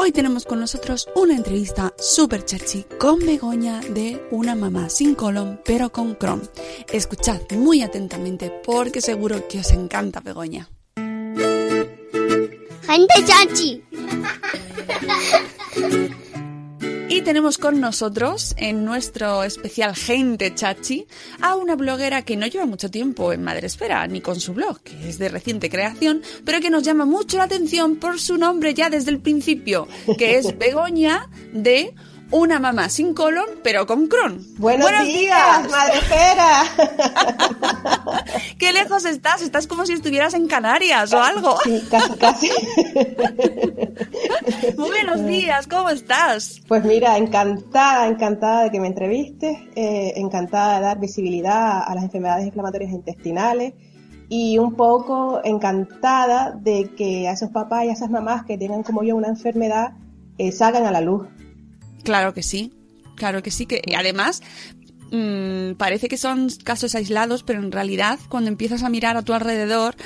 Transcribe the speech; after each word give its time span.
Hoy 0.00 0.12
tenemos 0.12 0.44
con 0.44 0.60
nosotros 0.60 1.08
una 1.16 1.34
entrevista 1.34 1.92
súper 1.98 2.44
chachi 2.44 2.84
con 3.00 3.18
Begoña 3.18 3.80
de 3.80 4.24
una 4.30 4.54
mamá 4.54 4.88
sin 4.90 5.16
colon 5.16 5.60
pero 5.64 5.90
con 5.90 6.14
Crohn. 6.14 6.48
Escuchad 6.92 7.40
muy 7.56 7.82
atentamente 7.82 8.48
porque 8.64 9.00
seguro 9.00 9.48
que 9.48 9.58
os 9.58 9.72
encanta 9.72 10.20
Begoña. 10.20 10.68
Gente 12.86 13.24
chachi. 13.26 13.82
Y 17.18 17.22
tenemos 17.22 17.58
con 17.58 17.80
nosotros, 17.80 18.54
en 18.58 18.84
nuestro 18.84 19.42
especial 19.42 19.96
Gente 19.96 20.54
Chachi, 20.54 21.08
a 21.40 21.56
una 21.56 21.74
bloguera 21.74 22.22
que 22.22 22.36
no 22.36 22.46
lleva 22.46 22.64
mucho 22.64 22.92
tiempo 22.92 23.32
en 23.32 23.42
Madresfera, 23.42 24.06
ni 24.06 24.20
con 24.20 24.38
su 24.38 24.54
blog, 24.54 24.78
que 24.82 25.08
es 25.08 25.18
de 25.18 25.28
reciente 25.28 25.68
creación, 25.68 26.22
pero 26.44 26.60
que 26.60 26.70
nos 26.70 26.84
llama 26.84 27.06
mucho 27.06 27.36
la 27.36 27.42
atención 27.42 27.96
por 27.96 28.20
su 28.20 28.36
nombre 28.36 28.72
ya 28.72 28.88
desde 28.88 29.10
el 29.10 29.18
principio, 29.18 29.88
que 30.16 30.38
es 30.38 30.56
Begoña 30.58 31.28
de 31.52 31.92
una 32.30 32.58
mamá 32.58 32.88
sin 32.88 33.14
colon, 33.14 33.46
pero 33.62 33.86
con 33.86 34.06
Crohn. 34.06 34.44
Buenos, 34.58 34.90
días, 35.04 35.70
madre 35.70 36.00
Fera. 36.02 36.62
Qué 38.58 38.72
lejos 38.72 39.04
estás, 39.04 39.40
estás 39.40 39.66
como 39.66 39.86
si 39.86 39.94
estuvieras 39.94 40.34
en 40.34 40.46
Canarias 40.46 41.12
o 41.12 41.22
algo. 41.22 41.56
Sí, 41.64 41.82
casi, 41.90 42.12
casi. 42.14 42.50
Muy 44.76 44.88
buenos 45.04 45.24
días, 45.26 45.66
¿cómo 45.66 45.88
estás? 45.88 46.60
Pues 46.68 46.84
mira, 46.84 47.16
encantada, 47.16 48.06
encantada 48.06 48.64
de 48.64 48.70
que 48.70 48.80
me 48.80 48.88
entrevistes, 48.88 49.56
eh, 49.74 50.12
encantada 50.16 50.76
de 50.76 50.82
dar 50.82 51.00
visibilidad 51.00 51.82
a 51.82 51.94
las 51.94 52.04
enfermedades 52.04 52.46
inflamatorias 52.46 52.92
intestinales 52.92 53.74
y 54.28 54.58
un 54.58 54.74
poco 54.74 55.40
encantada 55.44 56.52
de 56.52 56.90
que 56.94 57.28
a 57.28 57.32
esos 57.32 57.50
papás 57.50 57.86
y 57.86 57.88
a 57.88 57.92
esas 57.92 58.10
mamás 58.10 58.44
que 58.44 58.58
tengan 58.58 58.82
como 58.82 59.02
yo 59.02 59.16
una 59.16 59.28
enfermedad 59.28 59.92
eh, 60.36 60.52
salgan 60.52 60.84
a 60.86 60.90
la 60.90 61.00
luz. 61.00 61.26
Claro 62.02 62.34
que 62.34 62.42
sí, 62.42 62.72
claro 63.14 63.42
que 63.42 63.50
sí, 63.50 63.66
que 63.66 63.82
además 63.96 64.42
mmm, 65.10 65.72
parece 65.76 66.08
que 66.08 66.16
son 66.16 66.48
casos 66.64 66.94
aislados, 66.94 67.42
pero 67.42 67.60
en 67.60 67.72
realidad 67.72 68.18
cuando 68.28 68.48
empiezas 68.48 68.82
a 68.82 68.88
mirar 68.88 69.16
a 69.16 69.22
tu 69.22 69.32
alrededor, 69.32 69.96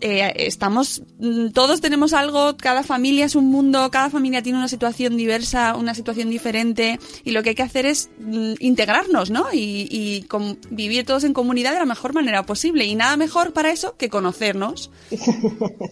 eh, 0.00 0.46
estamos, 0.46 1.02
mm, 1.18 1.50
todos 1.50 1.80
tenemos 1.80 2.12
algo, 2.12 2.56
cada 2.56 2.82
familia 2.82 3.24
es 3.24 3.34
un 3.34 3.46
mundo, 3.46 3.90
cada 3.90 4.10
familia 4.10 4.42
tiene 4.42 4.58
una 4.58 4.68
situación 4.68 5.16
diversa, 5.16 5.76
una 5.76 5.94
situación 5.94 6.30
diferente, 6.30 6.98
y 7.24 7.30
lo 7.30 7.42
que 7.42 7.50
hay 7.50 7.54
que 7.54 7.62
hacer 7.62 7.86
es 7.86 8.10
mm, 8.18 8.54
integrarnos, 8.60 9.30
¿no? 9.30 9.46
Y, 9.52 9.88
y 9.90 10.26
vivir 10.70 11.06
todos 11.06 11.24
en 11.24 11.32
comunidad 11.32 11.72
de 11.72 11.78
la 11.78 11.86
mejor 11.86 12.12
manera 12.12 12.44
posible. 12.44 12.84
Y 12.84 12.94
nada 12.94 13.16
mejor 13.16 13.52
para 13.52 13.70
eso 13.70 13.96
que 13.96 14.08
conocernos. 14.08 14.90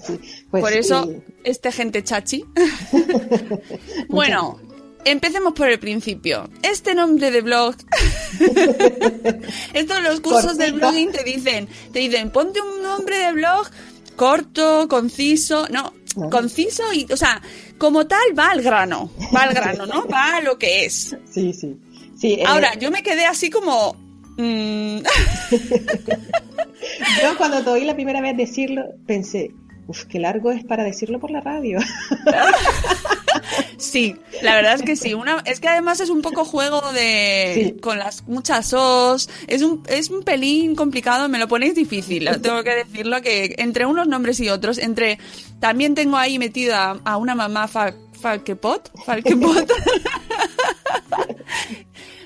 Sí, 0.03 0.19
pues 0.50 0.62
Por 0.62 0.72
eso, 0.72 1.09
este 1.44 1.71
gente 1.71 2.03
chachi. 2.03 2.44
bueno. 4.09 4.59
Empecemos 5.04 5.52
por 5.54 5.68
el 5.68 5.78
principio. 5.78 6.48
Este 6.62 6.94
nombre 6.94 7.30
de 7.30 7.40
blog. 7.40 7.74
Esto 9.74 9.96
en 9.96 10.04
los 10.04 10.20
cursos 10.20 10.56
del 10.56 10.72
Cortito. 10.72 10.90
blogging 10.90 11.12
te 11.12 11.24
dicen, 11.24 11.68
te 11.92 11.98
dicen, 11.98 12.30
ponte 12.30 12.60
un 12.60 12.82
nombre 12.82 13.18
de 13.18 13.32
blog 13.32 13.68
corto, 14.16 14.86
conciso, 14.88 15.66
no, 15.70 15.92
No. 16.16 16.30
conciso 16.30 16.92
y, 16.92 17.06
o 17.10 17.16
sea, 17.16 17.41
como 17.78 18.06
tal 18.06 18.20
va 18.38 18.50
al 18.50 18.62
grano, 18.62 19.10
va 19.34 19.42
al 19.42 19.54
grano, 19.54 19.86
¿no? 19.86 20.06
Va 20.06 20.36
a 20.36 20.41
lo 20.41 20.58
que 20.58 20.84
es. 20.84 21.16
Sí, 21.32 21.52
sí. 21.52 21.76
sí 22.16 22.34
eh, 22.34 22.44
Ahora, 22.46 22.74
yo 22.78 22.91
me 22.91 23.02
quedé 23.02 23.24
así 23.26 23.50
como, 23.50 23.94
mm, 24.36 24.98
yo 27.22 27.36
cuando 27.38 27.62
te 27.64 27.70
oí 27.70 27.84
la 27.84 27.94
primera 27.94 28.20
vez 28.20 28.36
decirlo, 28.36 28.82
pensé, 29.06 29.50
uff, 29.88 30.04
qué 30.04 30.20
largo 30.20 30.52
es 30.52 30.62
para 30.64 30.84
decirlo 30.84 31.18
por 31.18 31.30
la 31.30 31.41
radio. 31.41 31.78
Sí, 33.76 34.16
la 34.42 34.54
verdad 34.54 34.74
es 34.74 34.82
que 34.82 34.96
sí. 34.96 35.14
Una, 35.14 35.42
es 35.44 35.60
que 35.60 35.68
además 35.68 36.00
es 36.00 36.10
un 36.10 36.22
poco 36.22 36.44
juego 36.44 36.80
de 36.92 37.72
Sí. 37.74 37.80
con 37.80 37.98
las 37.98 38.26
muchas 38.28 38.72
os. 38.72 39.28
Es 39.46 39.62
un, 39.62 39.82
es 39.88 40.10
un 40.10 40.22
pelín 40.22 40.74
complicado, 40.74 41.28
me 41.28 41.38
lo 41.38 41.48
ponéis 41.48 41.74
difícil, 41.74 42.28
tengo 42.41 42.62
que 42.62 42.74
decirlo, 42.74 43.20
que 43.22 43.54
entre 43.58 43.86
unos 43.86 44.06
nombres 44.06 44.41
y 44.41 44.48
otros, 44.48 44.78
entre 44.78 45.18
también 45.60 45.94
tengo 45.94 46.16
ahí 46.16 46.38
metida 46.38 47.00
a 47.04 47.16
una 47.16 47.34
mamá 47.34 47.68
fa, 47.68 47.94
Falquepot, 48.20 48.91
Falquepot. 49.04 49.70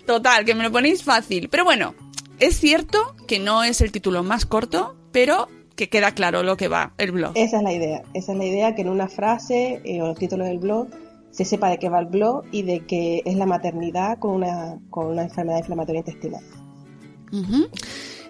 Total, 0.07 0.45
que 0.45 0.55
me 0.55 0.63
lo 0.63 0.71
ponéis 0.71 1.03
fácil. 1.03 1.49
Pero 1.49 1.65
bueno, 1.65 1.95
es 2.39 2.59
cierto 2.61 3.15
que 3.27 3.39
no 3.39 3.65
es 3.65 3.81
el 3.81 3.93
título 3.93 4.23
más 4.23 4.47
corto, 4.47 4.95
pero 5.13 5.49
que 5.75 5.89
queda 5.89 6.13
claro 6.13 6.43
lo 6.43 6.57
que 6.57 6.69
va 6.69 6.93
el 6.99 7.13
blog. 7.13 7.33
Esa 7.35 7.59
es 7.59 7.63
la 7.63 7.73
idea. 7.73 8.03
Esa 8.15 8.33
es 8.33 8.39
la 8.39 8.45
idea 8.45 8.75
que 8.75 8.83
en 8.83 8.89
una 8.89 9.09
frase 9.09 9.81
eh, 9.85 10.01
o 10.03 10.11
el 10.11 10.17
título 10.17 10.45
del 10.45 10.59
blog 10.59 10.89
se 11.37 11.45
sepa 11.45 11.69
de 11.69 11.79
qué 11.79 11.91
va 11.91 12.01
el 12.01 12.07
blog 12.07 12.45
y 12.51 12.63
de 12.63 12.87
que 12.87 13.21
es 13.27 13.37
la 13.37 13.45
maternidad 13.45 14.19
con 14.19 14.31
una, 14.37 14.79
con 14.89 15.07
una 15.09 15.25
enfermedad 15.25 15.59
inflamatoria 15.59 15.99
intestinal. 15.99 16.43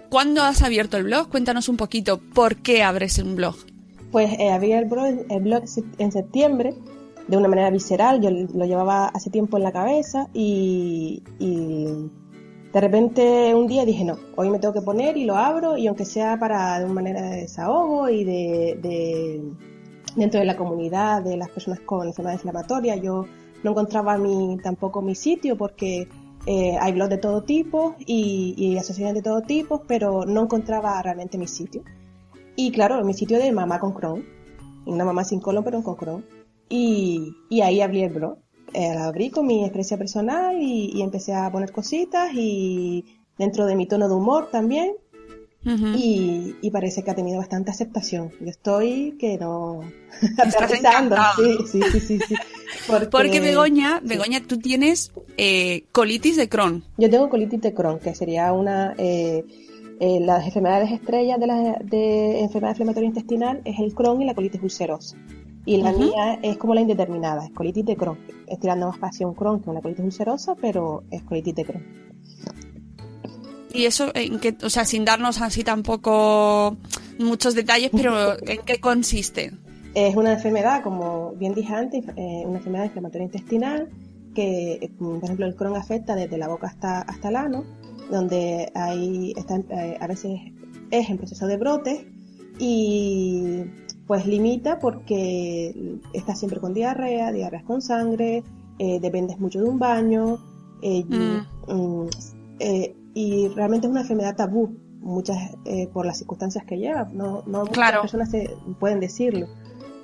¿Cuándo 0.09 0.43
has 0.43 0.63
abierto 0.63 0.97
el 0.97 1.05
blog? 1.05 1.29
Cuéntanos 1.29 1.69
un 1.69 1.77
poquito 1.77 2.21
por 2.35 2.57
qué 2.57 2.83
abres 2.83 3.19
un 3.19 3.37
blog. 3.37 3.55
Pues 4.11 4.33
eh, 4.39 4.51
abrí 4.51 4.73
el 4.73 4.87
blog, 4.87 5.07
el 5.29 5.41
blog 5.43 5.63
en 5.99 6.11
septiembre 6.13 6.75
de 7.29 7.37
una 7.37 7.47
manera 7.49 7.71
visceral. 7.71 8.21
Yo 8.21 8.31
lo 8.31 8.65
llevaba 8.65 9.07
hace 9.07 9.31
tiempo 9.31 9.57
en 9.57 9.63
la 9.63 9.73
cabeza 9.73 10.29
y, 10.35 11.23
y 11.39 11.87
de 12.73 12.81
repente 12.81 13.55
un 13.55 13.67
día 13.69 13.85
dije, 13.85 14.05
no, 14.05 14.17
hoy 14.37 14.51
me 14.51 14.59
tengo 14.59 14.75
que 14.75 14.81
poner 14.83 15.17
y 15.17 15.27
lo 15.27 15.37
abro 15.37 15.77
y 15.77 15.87
aunque 15.87 16.05
sea 16.05 16.39
para 16.39 16.79
de 16.81 16.85
una 16.87 16.95
manera 16.95 17.23
de 17.23 17.43
desahogo 17.43 18.09
y 18.09 18.25
de, 18.25 18.79
de- 18.83 19.43
dentro 20.17 20.41
de 20.41 20.47
la 20.47 20.57
comunidad 20.57 21.23
de 21.23 21.37
las 21.37 21.51
personas 21.51 21.81
con 21.81 22.07
enfermedad 22.09 22.35
inflamatoria, 22.35 22.97
yo 22.97 23.27
no 23.63 23.71
encontraba 23.71 24.19
mi, 24.19 24.57
tampoco 24.63 25.03
mi 25.03 25.15
sitio 25.15 25.57
porque 25.57 26.09
eh, 26.47 26.77
hay 26.81 26.93
blogs 26.93 27.11
de 27.11 27.19
todo 27.19 27.43
tipo 27.43 27.95
y, 27.99 28.55
y 28.57 28.79
asociaciones 28.79 29.15
de 29.15 29.23
todo 29.23 29.43
tipo, 29.43 29.83
pero 29.87 30.25
no 30.25 30.43
encontraba 30.43 31.01
realmente 31.03 31.39
mi 31.39 31.47
sitio. 31.47 31.83
Y 32.57 32.71
claro, 32.73 33.05
mi 33.05 33.13
sitio 33.13 33.39
de 33.39 33.53
mamá 33.53 33.79
con 33.79 33.93
Crohn, 33.93 34.25
una 34.87 35.05
mamá 35.05 35.25
sin 35.25 35.41
colon 35.41 35.63
pero 35.63 35.83
con 35.83 35.97
Crohn. 35.97 36.25
Y, 36.69 37.35
ahí 37.63 37.81
abrí 37.81 38.03
el 38.03 38.13
blog. 38.13 38.39
eh, 38.73 38.91
abrí 38.91 39.31
con 39.31 39.47
mi 39.47 39.61
experiencia 39.61 39.99
personal 39.99 40.57
y, 40.61 40.91
y 40.95 41.03
empecé 41.03 41.35
a 41.35 41.51
poner 41.53 41.71
cositas 41.71 42.31
y 42.35 43.05
dentro 43.39 43.67
de 43.67 43.77
mi 43.77 43.87
tono 43.87 44.09
de 44.09 44.15
humor 44.15 44.49
también. 44.51 44.95
Y, 45.97 46.55
y 46.63 46.71
parece 46.71 47.03
que 47.03 47.11
ha 47.11 47.15
tenido 47.17 47.39
bastante 47.39 47.73
aceptación. 47.73 48.31
Yo 48.41 48.51
estoy 48.51 49.17
que 49.19 49.37
no 49.37 49.81
aterrizando. 50.39 51.17
Sí, 51.37 51.57
sí, 51.67 51.81
sí, 51.91 52.01
sí, 52.01 52.19
sí. 52.21 52.35
Porque, 52.87 53.07
Porque 53.07 53.41
Begoña. 53.41 54.01
Begoña, 54.03 54.41
tú 54.47 54.59
tienes 54.59 55.13
eh, 55.37 55.85
colitis 55.91 56.37
de 56.37 56.49
Crohn. 56.49 56.85
Yo 56.99 57.11
tengo 57.11 57.29
colitis 57.29 57.61
de 57.61 57.75
Crohn, 57.75 57.99
que 57.99 58.15
sería 58.15 58.53
una 58.53 58.95
eh, 58.97 59.45
eh, 59.99 60.21
las 60.21 60.45
enfermedades 60.45 60.93
estrellas 60.93 61.41
de 61.41 61.47
la 61.47 61.79
de 61.83 62.41
enfermedad 62.41 62.73
inflamatoria 62.73 63.09
intestinal 63.09 63.63
es 63.65 63.79
el 63.81 63.95
Crohn 63.95 64.23
y 64.23 64.27
la 64.27 64.35
colitis 64.35 64.63
ulcerosa. 64.63 65.17
Y 65.65 65.79
la 65.79 65.93
mía 65.93 66.39
es 66.43 66.59
como 66.59 66.75
la 66.75 66.81
indeterminada, 66.81 67.45
es 67.45 67.51
colitis 67.51 67.85
de 67.85 67.97
Crohn. 67.97 68.19
Es 68.47 68.61
tirando 68.61 68.93
más 69.01 69.21
un 69.21 69.35
Crohn 69.35 69.61
que 69.61 69.69
una 69.71 69.81
colitis 69.81 70.05
ulcerosa, 70.05 70.55
pero 70.55 71.03
es 71.11 71.23
colitis 71.23 71.57
de 71.57 71.65
Crohn. 71.65 71.83
Y 73.77 73.85
eso, 73.87 74.11
en 74.15 74.39
qué, 74.41 74.57
o 74.63 74.71
sea, 74.71 74.85
sin 74.85 75.05
darnos 75.05 75.41
así 75.41 75.63
tampoco 75.65 76.77
muchos 77.19 77.55
detalles, 77.55 77.91
pero 77.93 78.37
¿en 78.47 78.63
qué 78.65 78.81
consiste? 78.81 79.53
Es 79.95 80.15
una 80.17 80.33
enfermedad, 80.33 80.83
como 80.83 81.33
bien 81.33 81.55
dije 81.55 81.73
antes, 81.75 82.05
eh, 82.17 82.43
una 82.47 82.59
enfermedad 82.59 82.85
inflamatoria 82.85 83.25
intestinal 83.25 83.89
que, 84.35 84.73
eh, 84.75 84.91
por 84.99 85.23
ejemplo, 85.25 85.47
el 85.47 85.55
Crohn 85.55 85.77
afecta 85.77 86.15
desde 86.15 86.37
la 86.37 86.49
boca 86.49 86.67
hasta, 86.67 87.01
hasta 87.01 87.29
el 87.31 87.37
ano, 87.37 87.65
donde 88.11 88.71
hay, 88.75 89.33
está, 89.37 89.57
eh, 89.57 89.97
a 90.01 90.07
veces 90.07 90.39
es 90.91 91.09
en 91.11 91.17
proceso 91.17 91.47
de 91.47 91.57
brotes 91.57 92.05
y 92.59 93.65
pues 94.07 94.27
limita 94.27 94.79
porque 94.79 95.99
estás 96.13 96.39
siempre 96.39 96.61
con 96.61 96.75
diarrea, 96.75 97.33
diarreas 97.33 97.65
con 97.65 97.83
sangre, 97.83 98.43
eh, 98.79 99.01
dependes 99.01 99.39
mucho 99.39 99.59
de 99.61 99.65
un 99.65 99.79
baño 99.79 100.39
eh, 100.83 101.05
y, 101.09 101.15
Mm. 101.15 101.47
mm, 101.69 102.09
eh, 102.61 102.96
y 103.19 103.49
realmente 103.49 103.87
es 103.87 103.91
una 103.91 104.03
enfermedad 104.03 104.37
tabú 104.37 104.77
muchas 105.01 105.39
eh, 105.65 105.89
por 105.91 106.05
las 106.05 106.19
circunstancias 106.19 106.65
que 106.67 106.77
lleva 106.77 107.09
no, 107.15 107.43
no 107.47 107.61
muchas 107.61 107.75
Claro. 107.75 108.01
personas 108.03 108.31
se 108.31 108.51
pueden 108.79 109.01
decirlo 109.01 109.47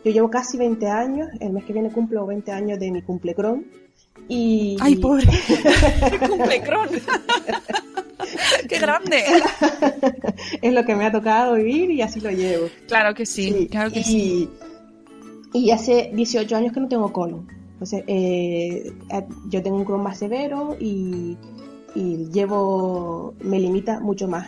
yo 0.02 0.10
llevo 0.10 0.30
casi 0.30 0.56
20 0.56 0.88
años 0.88 1.28
el 1.40 1.52
mes 1.52 1.64
que 1.64 1.74
viene 1.74 1.90
cumplo 1.90 2.24
20 2.26 2.50
años 2.52 2.78
de 2.80 2.90
mi 2.90 3.02
cumple 3.02 3.34
Crohn 3.34 3.66
y 4.28 4.76
¡Ay, 4.80 4.96
pobre! 4.96 5.26
¡Cumple 6.28 6.62
Crohn! 6.62 6.88
¡Qué 8.68 8.78
grande! 8.78 9.24
es 10.62 10.72
lo 10.72 10.84
que 10.84 10.96
me 10.96 11.04
ha 11.04 11.12
tocado 11.12 11.54
vivir 11.54 11.90
y 11.90 12.00
así 12.00 12.20
lo 12.20 12.30
llevo 12.30 12.68
Claro 12.88 13.14
que 13.14 13.26
sí, 13.26 13.52
Sí, 13.52 13.66
claro 13.68 13.90
que 13.90 14.00
y, 14.00 14.04
sí. 14.04 14.48
Y 15.52 15.70
hace 15.70 16.10
18 16.14 16.56
años 16.56 16.72
que 16.72 16.80
no 16.80 16.88
tengo 16.88 17.12
colon. 17.12 17.46
Entonces, 17.74 18.04
eh, 18.06 18.90
eh, 19.10 19.26
yo 19.50 19.62
tengo 19.62 19.76
un 19.76 19.84
colon 19.84 20.02
más 20.02 20.18
severo 20.18 20.76
y, 20.80 21.36
y 21.94 22.28
llevo, 22.30 23.34
me 23.42 23.58
limita 23.60 24.00
mucho 24.00 24.28
más. 24.28 24.46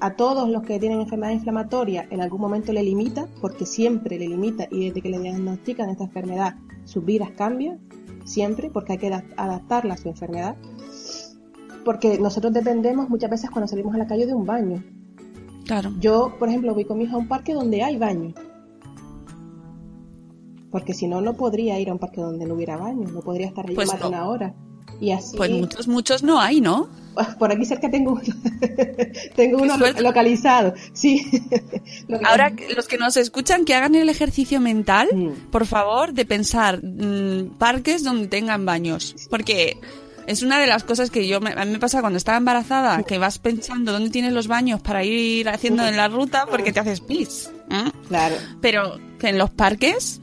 A 0.00 0.14
todos 0.14 0.48
los 0.48 0.62
que 0.62 0.78
tienen 0.78 1.00
enfermedad 1.00 1.32
inflamatoria, 1.32 2.06
en 2.10 2.20
algún 2.20 2.40
momento 2.40 2.72
le 2.72 2.82
limita, 2.82 3.26
porque 3.40 3.66
siempre 3.66 4.18
le 4.18 4.28
limita 4.28 4.68
y 4.70 4.86
desde 4.88 5.02
que 5.02 5.08
le 5.08 5.18
diagnostican 5.18 5.90
esta 5.90 6.04
enfermedad, 6.04 6.54
sus 6.84 7.04
vidas 7.04 7.30
cambian, 7.36 7.80
siempre, 8.24 8.70
porque 8.70 8.92
hay 8.92 8.98
que 8.98 9.10
adap- 9.10 9.34
adaptarla 9.36 9.94
a 9.94 9.96
su 9.96 10.08
enfermedad. 10.08 10.56
Porque 11.84 12.18
nosotros 12.18 12.52
dependemos 12.52 13.08
muchas 13.08 13.30
veces 13.30 13.50
cuando 13.50 13.66
salimos 13.66 13.94
a 13.94 13.98
la 13.98 14.06
calle 14.06 14.26
de 14.26 14.34
un 14.34 14.44
baño. 14.46 14.82
Claro. 15.66 15.90
Yo, 16.00 16.34
por 16.38 16.48
ejemplo, 16.48 16.74
voy 16.74 16.84
con 16.84 16.98
mi 16.98 17.04
hija 17.04 17.14
a 17.14 17.18
un 17.18 17.28
parque 17.28 17.54
donde 17.54 17.82
hay 17.82 17.96
baño. 17.96 18.34
Porque 20.70 20.92
si 20.92 21.08
no, 21.08 21.20
no 21.20 21.34
podría 21.34 21.80
ir 21.80 21.88
a 21.88 21.92
un 21.94 21.98
parque 21.98 22.20
donde 22.20 22.46
no 22.46 22.54
hubiera 22.54 22.76
baño. 22.76 23.08
No 23.08 23.20
podría 23.20 23.46
estar 23.46 23.66
ahí 23.68 23.74
Pues 23.74 23.88
más 23.88 23.96
de 23.98 24.02
no. 24.04 24.08
una 24.10 24.28
hora. 24.28 24.54
Y 25.00 25.12
así, 25.12 25.36
Pues 25.36 25.50
muchos, 25.50 25.88
muchos 25.88 26.22
no 26.22 26.40
hay, 26.40 26.60
¿no? 26.60 26.88
por 27.40 27.50
aquí 27.50 27.64
cerca 27.64 27.90
tengo 27.90 28.12
uno, 28.12 28.22
tengo 29.34 29.58
uno 29.60 29.76
suerte. 29.76 30.02
localizado. 30.02 30.74
Sí. 30.92 31.26
Ahora, 32.24 32.52
los 32.76 32.86
que 32.86 32.96
nos 32.96 33.16
escuchan, 33.16 33.64
que 33.64 33.74
hagan 33.74 33.96
el 33.96 34.08
ejercicio 34.08 34.60
mental, 34.60 35.08
Mm. 35.12 35.50
por 35.50 35.66
favor, 35.66 36.12
de 36.12 36.24
pensar 36.24 36.78
mm, 36.84 37.56
parques 37.58 38.04
donde 38.04 38.28
tengan 38.28 38.64
baños. 38.64 39.16
Porque 39.30 39.78
es 40.28 40.42
una 40.44 40.60
de 40.60 40.68
las 40.68 40.84
cosas 40.84 41.10
que 41.10 41.26
yo 41.26 41.40
me, 41.40 41.50
a 41.52 41.64
mí 41.64 41.72
me 41.72 41.80
pasa 41.80 42.00
cuando 42.02 42.18
estaba 42.18 42.38
embarazada, 42.38 43.02
que 43.02 43.18
vas 43.18 43.38
pensando 43.40 43.90
dónde 43.90 44.10
tienes 44.10 44.32
los 44.32 44.46
baños 44.46 44.80
para 44.80 45.02
ir 45.02 45.48
haciendo 45.48 45.84
en 45.88 45.96
la 45.96 46.06
ruta 46.06 46.46
porque 46.48 46.72
te 46.72 46.78
haces 46.78 47.00
pis. 47.00 47.50
¿eh? 47.70 47.90
Claro, 48.06 48.36
Pero 48.60 48.98
que 49.18 49.28
en 49.30 49.38
los 49.38 49.50
parques... 49.50 50.20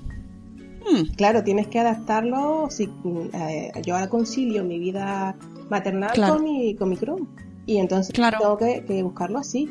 mm, 0.92 1.16
claro, 1.16 1.44
tienes 1.44 1.68
que 1.68 1.80
adaptarlo. 1.80 2.68
Si, 2.70 2.90
eh, 3.34 3.72
yo 3.86 3.96
ahora 3.96 4.10
concilio 4.10 4.64
mi 4.64 4.80
vida 4.80 5.36
maternal 5.70 6.12
Claro. 6.14 6.36
con 6.36 6.44
mi, 6.44 6.76
con 6.76 6.90
mi 6.90 6.98
Crohn. 6.98 7.28
Y 7.66 7.78
entonces 7.78 8.14
Claro. 8.14 8.38
tengo 8.40 8.58
que, 8.58 8.84
que 8.86 9.02
buscarlo 9.04 9.40
así. 9.40 9.70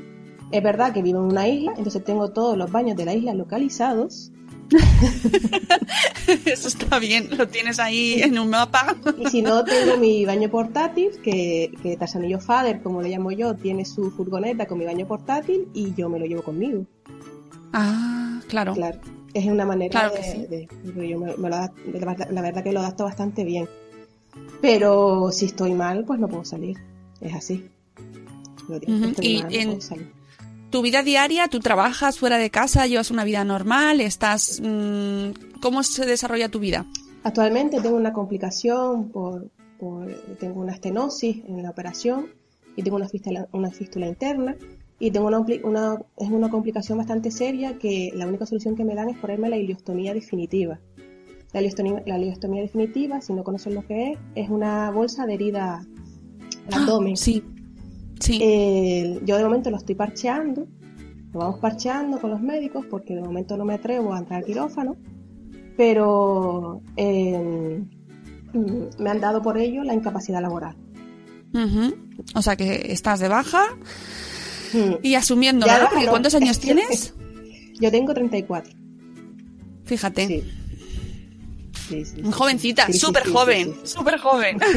Es 0.51 0.63
verdad 0.63 0.93
que 0.93 1.03
vivo 1.03 1.21
en 1.21 1.27
una 1.27 1.49
isla, 1.49 1.73
entonces 1.77 2.05
tengo 2.05 2.31
todos 2.31 2.57
los 2.57 2.71
baños 2.71 2.97
de 2.97 3.05
la 3.05 3.15
isla 3.15 3.35
localizados. 3.35 4.31
Eso 6.47 6.69
está 6.69 6.99
bien, 6.99 7.29
lo 7.37 7.47
tienes 7.49 7.79
ahí 7.79 8.21
en 8.23 8.39
un 8.39 8.51
mapa. 8.51 8.97
Y 9.19 9.27
si 9.27 9.43
no, 9.43 9.65
tengo 9.65 9.97
mi 9.99 10.25
baño 10.25 10.49
portátil, 10.51 11.11
que, 11.23 11.73
que 11.83 11.97
Tarsanillo 11.97 12.41
Fader, 12.41 12.83
como 12.83 13.03
le 13.03 13.11
llamo 13.11 13.31
yo, 13.33 13.55
tiene 13.55 13.85
su 13.85 14.11
furgoneta 14.11 14.67
con 14.67 14.79
mi 14.79 14.85
baño 14.85 15.07
portátil 15.07 15.69
y 15.75 15.95
yo 15.95 16.09
me 16.09 16.19
lo 16.19 16.27
llevo 16.27 16.43
conmigo. 16.43 16.85
Ah, 17.73 18.41
claro. 18.49 18.75
Claro, 18.75 18.99
es 19.35 19.47
una 19.47 19.65
manera 19.67 19.91
Claro 19.91 20.15
de, 20.15 20.23
sí. 20.23 20.47
de- 20.47 20.69
de- 20.93 21.09
yo 21.09 21.19
me- 21.19 21.37
me 21.37 21.49
lo 21.51 21.57
adap- 21.57 21.73
la, 21.93 22.07
verdad- 22.07 22.31
la 22.31 22.41
verdad 22.43 22.63
que 22.65 22.73
lo 22.73 22.81
adapto 22.81 23.05
bastante 23.05 23.45
bien. 23.45 23.69
Pero 24.61 25.31
si 25.33 25.47
estoy 25.47 25.75
mal, 25.75 26.05
pues 26.05 26.19
no 26.21 26.29
puedo 26.29 26.45
salir. 26.45 26.79
Es 27.21 27.35
así. 27.35 27.69
Y 29.21 29.43
mal, 29.43 29.55
en-. 29.55 29.79
Tu 30.71 30.83
vida 30.83 31.03
diaria, 31.03 31.49
tú 31.49 31.61
trabajas 31.61 32.19
fuera 32.19 32.37
de 32.39 32.51
casa, 32.51 32.87
llevas 32.87 33.11
una 33.11 33.25
vida 33.25 33.45
normal, 33.45 34.01
estás... 34.01 34.61
mm, 34.63 35.61
¿Cómo 35.61 35.83
se 35.83 36.05
desarrolla 36.05 36.49
tu 36.49 36.59
vida? 36.59 36.85
Actualmente 37.23 37.81
tengo 37.81 37.97
una 37.97 38.13
complicación 38.13 39.09
por, 39.11 39.49
por- 39.79 40.13
tengo 40.41 40.61
una 40.61 40.73
estenosis 40.73 41.43
en 41.47 41.63
la 41.63 41.71
operación 41.71 42.27
y 42.77 42.83
tengo 42.83 42.97
una 42.97 43.09
fístula, 43.09 43.47
una 43.53 43.71
fístula 43.71 44.09
interna 44.09 44.57
y 44.99 45.11
tengo 45.11 45.27
una, 45.27 45.99
es 46.17 46.31
una 46.31 46.51
complicación 46.51 46.99
bastante 46.99 47.31
seria 47.31 47.79
que 47.79 48.13
la 48.15 48.27
única 48.27 48.47
solución 48.47 48.77
que 48.77 48.85
me 48.85 48.95
dan 48.95 49.09
es 49.09 49.19
ponerme 49.19 49.49
la 49.49 49.57
ileostomía 49.57 50.15
definitiva. 50.15 50.79
La 51.53 51.61
ileostomía 51.63 52.63
definitiva, 52.63 53.21
si 53.21 53.33
no 53.33 53.45
conocen 53.45 53.75
lo 53.75 53.87
que 53.87 54.13
es, 54.13 54.19
es 54.35 54.51
una 54.51 54.91
bolsa 54.91 55.27
de 55.27 55.35
herida 55.35 55.85
al 56.73 56.75
abdomen. 56.83 57.15
Ah, 57.15 57.17
Sí, 57.17 57.43
sí. 58.21 58.39
Eh, 58.41 59.21
yo 59.25 59.37
de 59.37 59.45
momento 59.45 59.71
lo 59.71 59.77
estoy 59.77 59.95
parcheando, 59.95 60.67
lo 61.33 61.41
vamos 61.41 61.59
parcheando 61.59 62.19
con 62.21 62.31
los 62.31 62.41
médicos 62.41 62.87
porque 62.87 63.15
de 63.15 63.23
momento 63.23 63.57
no 63.57 63.65
me 63.65 63.75
atrevo 63.75 64.15
a 64.15 64.19
entrar 64.19 64.41
al 64.41 64.47
quirófano, 64.47 64.97
pero 65.77 66.81
eh, 66.97 67.83
mm, 68.53 69.03
me 69.03 69.11
han 69.11 69.21
dado 69.21 69.43
por 69.43 69.59
ello 69.59 69.83
la 69.83 69.95
incapacidad 69.95 70.41
laboral. 70.41 70.77
O 72.35 72.43
sea 72.43 72.57
que 72.57 72.93
estás 72.93 73.21
de 73.21 73.29
baja. 73.29 73.63
Y 75.03 75.15
asumiendo, 75.15 75.67
baja 75.67 75.89
Porque 75.91 76.05
no. 76.05 76.11
¿Cuántos 76.11 76.35
años 76.35 76.59
tienes? 76.61 77.15
Yo 77.81 77.91
tengo 77.91 78.15
34. 78.15 78.73
Fíjate. 79.85 80.27
Sí. 80.27 80.43
Sí, 81.89 82.05
sí, 82.05 82.17
sí. 82.17 82.23
Jovencita, 82.31 82.87
Sí, 82.87 82.95
sí, 82.95 82.99
súper 82.99 83.25
sí, 83.25 83.29
sí, 83.29 83.35
joven, 83.35 83.75
sí, 83.85 83.93
súper 83.97 84.19
joven. 84.19 84.59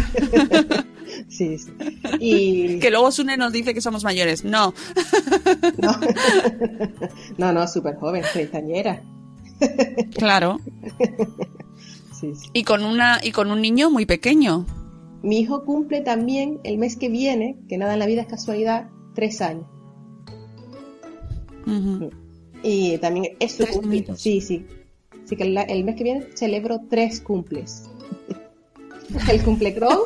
Sí, 1.30 1.58
sí. 1.58 1.72
Y 2.20 2.80
que 2.80 2.92
luego 2.92 3.12
Sune 3.12 3.38
nos 3.38 3.52
dice 3.52 3.74
que 3.74 3.82
somos 3.82 4.04
mayores. 4.04 4.44
No. 4.44 4.74
no, 5.78 6.00
no, 7.38 7.54
no 7.54 7.68
súper 7.68 7.96
joven, 7.96 8.24
treintañera. 8.34 9.02
Claro. 10.16 10.60
Sí, 12.20 12.34
sí. 12.36 12.50
Y 12.54 12.64
con 12.64 12.84
una 12.84 13.20
y 13.24 13.32
con 13.32 13.52
un 13.52 13.62
niño 13.62 13.90
muy 13.90 14.06
pequeño. 14.06 14.66
Mi 15.24 15.40
hijo 15.40 15.64
cumple 15.64 16.02
también 16.02 16.60
el 16.64 16.78
mes 16.78 16.96
que 16.98 17.10
viene, 17.10 17.58
que 17.68 17.78
nada 17.78 17.94
en 17.94 18.00
la 18.00 18.06
vida 18.06 18.22
es 18.22 18.28
casualidad, 18.28 18.90
tres 19.16 19.42
años. 19.42 19.66
Y 22.64 22.98
también 22.98 23.36
es 23.40 23.54
su 23.54 23.66
cumple. 23.68 24.06
Sí, 24.16 24.42
sí. 24.42 24.66
Así 25.24 25.36
que 25.36 25.44
el, 25.44 25.58
el 25.58 25.84
mes 25.84 25.96
que 25.96 26.04
viene 26.04 26.28
celebro 26.36 26.82
tres 26.90 27.22
cumples. 27.22 27.90
el 29.32 29.42
cumple 29.44 29.74
Crohn, 29.74 30.04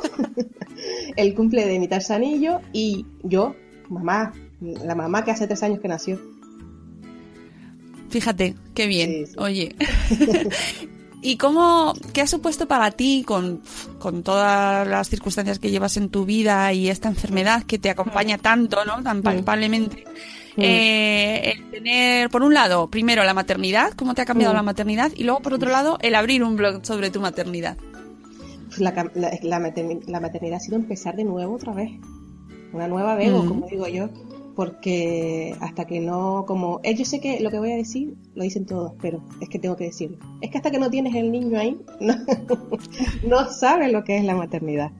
el 1.15 1.34
cumple 1.34 1.65
de 1.65 1.80
mi 1.80 1.88
Tarzanillo 1.88 2.60
y 2.74 3.06
yo, 3.24 3.56
mamá, 3.89 4.34
la 4.60 4.96
mamá 4.96 5.24
que 5.24 5.32
hace 5.32 5.48
tres 5.48 5.63
años 5.63 5.80
que 5.80 5.88
nació. 5.88 6.20
Fíjate, 8.10 8.56
qué 8.74 8.88
bien. 8.88 9.10
Sí, 9.10 9.25
sí. 9.27 9.34
Oye. 9.38 9.75
¿Y 11.24 11.38
cómo, 11.38 11.94
qué 12.13 12.22
ha 12.22 12.27
supuesto 12.27 12.68
para 12.68 12.89
ti 12.89 13.24
con, 13.25 13.62
con 14.00 14.24
todas 14.24 14.88
las 14.88 15.08
circunstancias 15.08 15.60
que 15.60 15.70
llevas 15.70 15.96
en 15.98 16.10
tu 16.10 16.25
vida 16.25 16.74
y 16.74 16.89
esta 16.89 17.10
enfermedad 17.10 17.63
que 17.63 17.77
te 17.77 17.91
acompaña 17.91 18.39
tanto, 18.39 18.84
¿no? 18.86 19.03
Tan 19.03 19.22
palpablemente. 19.22 20.03
Eh, 20.58 21.53
el 21.55 21.72
tener, 21.72 22.29
por 22.29 22.43
un 22.43 22.53
lado, 22.53 22.89
primero 22.89 23.24
la 23.24 23.34
maternidad, 23.34 23.91
cómo 23.93 24.13
te 24.13 24.22
ha 24.22 24.25
cambiado 24.25 24.53
Mm. 24.53 24.58
la 24.58 24.63
maternidad, 24.63 25.12
y 25.15 25.24
luego, 25.24 25.39
por 25.41 25.53
otro 25.53 25.70
lado, 25.72 25.98
el 26.01 26.15
abrir 26.15 26.43
un 26.43 26.55
blog 26.58 26.86
sobre 26.86 27.10
tu 27.10 27.22
maternidad. 27.22 27.77
la, 28.77 28.91
la, 29.15 29.31
la 29.43 30.20
maternidad 30.20 30.55
ha 30.55 30.60
sido 30.60 30.77
empezar 30.77 31.15
de 31.15 31.24
nuevo 31.25 31.55
otra 31.55 31.74
vez. 31.74 31.91
Una 32.74 32.88
nueva 32.88 33.15
Bego, 33.15 33.43
Mm. 33.43 33.48
como 33.48 33.67
digo 33.67 33.88
yo. 33.88 34.10
Porque 34.55 35.55
hasta 35.62 35.86
que 35.86 36.01
no, 36.01 36.43
como, 36.46 36.81
eh, 36.84 36.93
yo 36.93 37.05
sé 37.05 37.22
que 37.22 37.39
lo 37.39 37.50
que 37.50 37.58
voy 37.58 37.72
a 37.72 37.77
decir 37.77 38.15
lo 38.36 38.43
dicen 38.43 38.65
todos, 38.65 38.93
pero 39.01 39.24
es 39.39 39.48
que 39.48 39.60
tengo 39.60 39.77
que 39.77 39.86
decirlo. 39.86 40.17
Es 40.41 40.51
que 40.51 40.58
hasta 40.58 40.72
que 40.72 40.77
no 40.77 40.89
tienes 40.89 41.15
el 41.15 41.31
niño 41.31 41.58
ahí, 41.58 41.77
no, 42.01 42.15
no 43.25 43.50
sabes 43.50 43.91
lo 43.93 44.03
que 44.03 44.17
es 44.17 44.25
la 44.25 44.36
maternidad. 44.36 44.91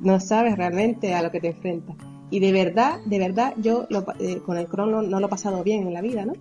No 0.00 0.20
sabes 0.20 0.56
realmente 0.56 1.14
a 1.14 1.22
lo 1.22 1.30
que 1.32 1.40
te 1.40 1.48
enfrentas. 1.48 1.96
Y 2.32 2.40
de 2.40 2.50
verdad, 2.50 2.98
de 3.04 3.18
verdad, 3.18 3.52
yo 3.58 3.86
lo 3.90 4.04
eh, 4.18 4.38
con 4.44 4.56
el 4.56 4.66
crono 4.66 5.02
no 5.02 5.20
lo 5.20 5.26
he 5.26 5.30
pasado 5.30 5.62
bien 5.62 5.86
en 5.86 5.92
la 5.92 6.00
vida, 6.00 6.24
¿no? 6.24 6.32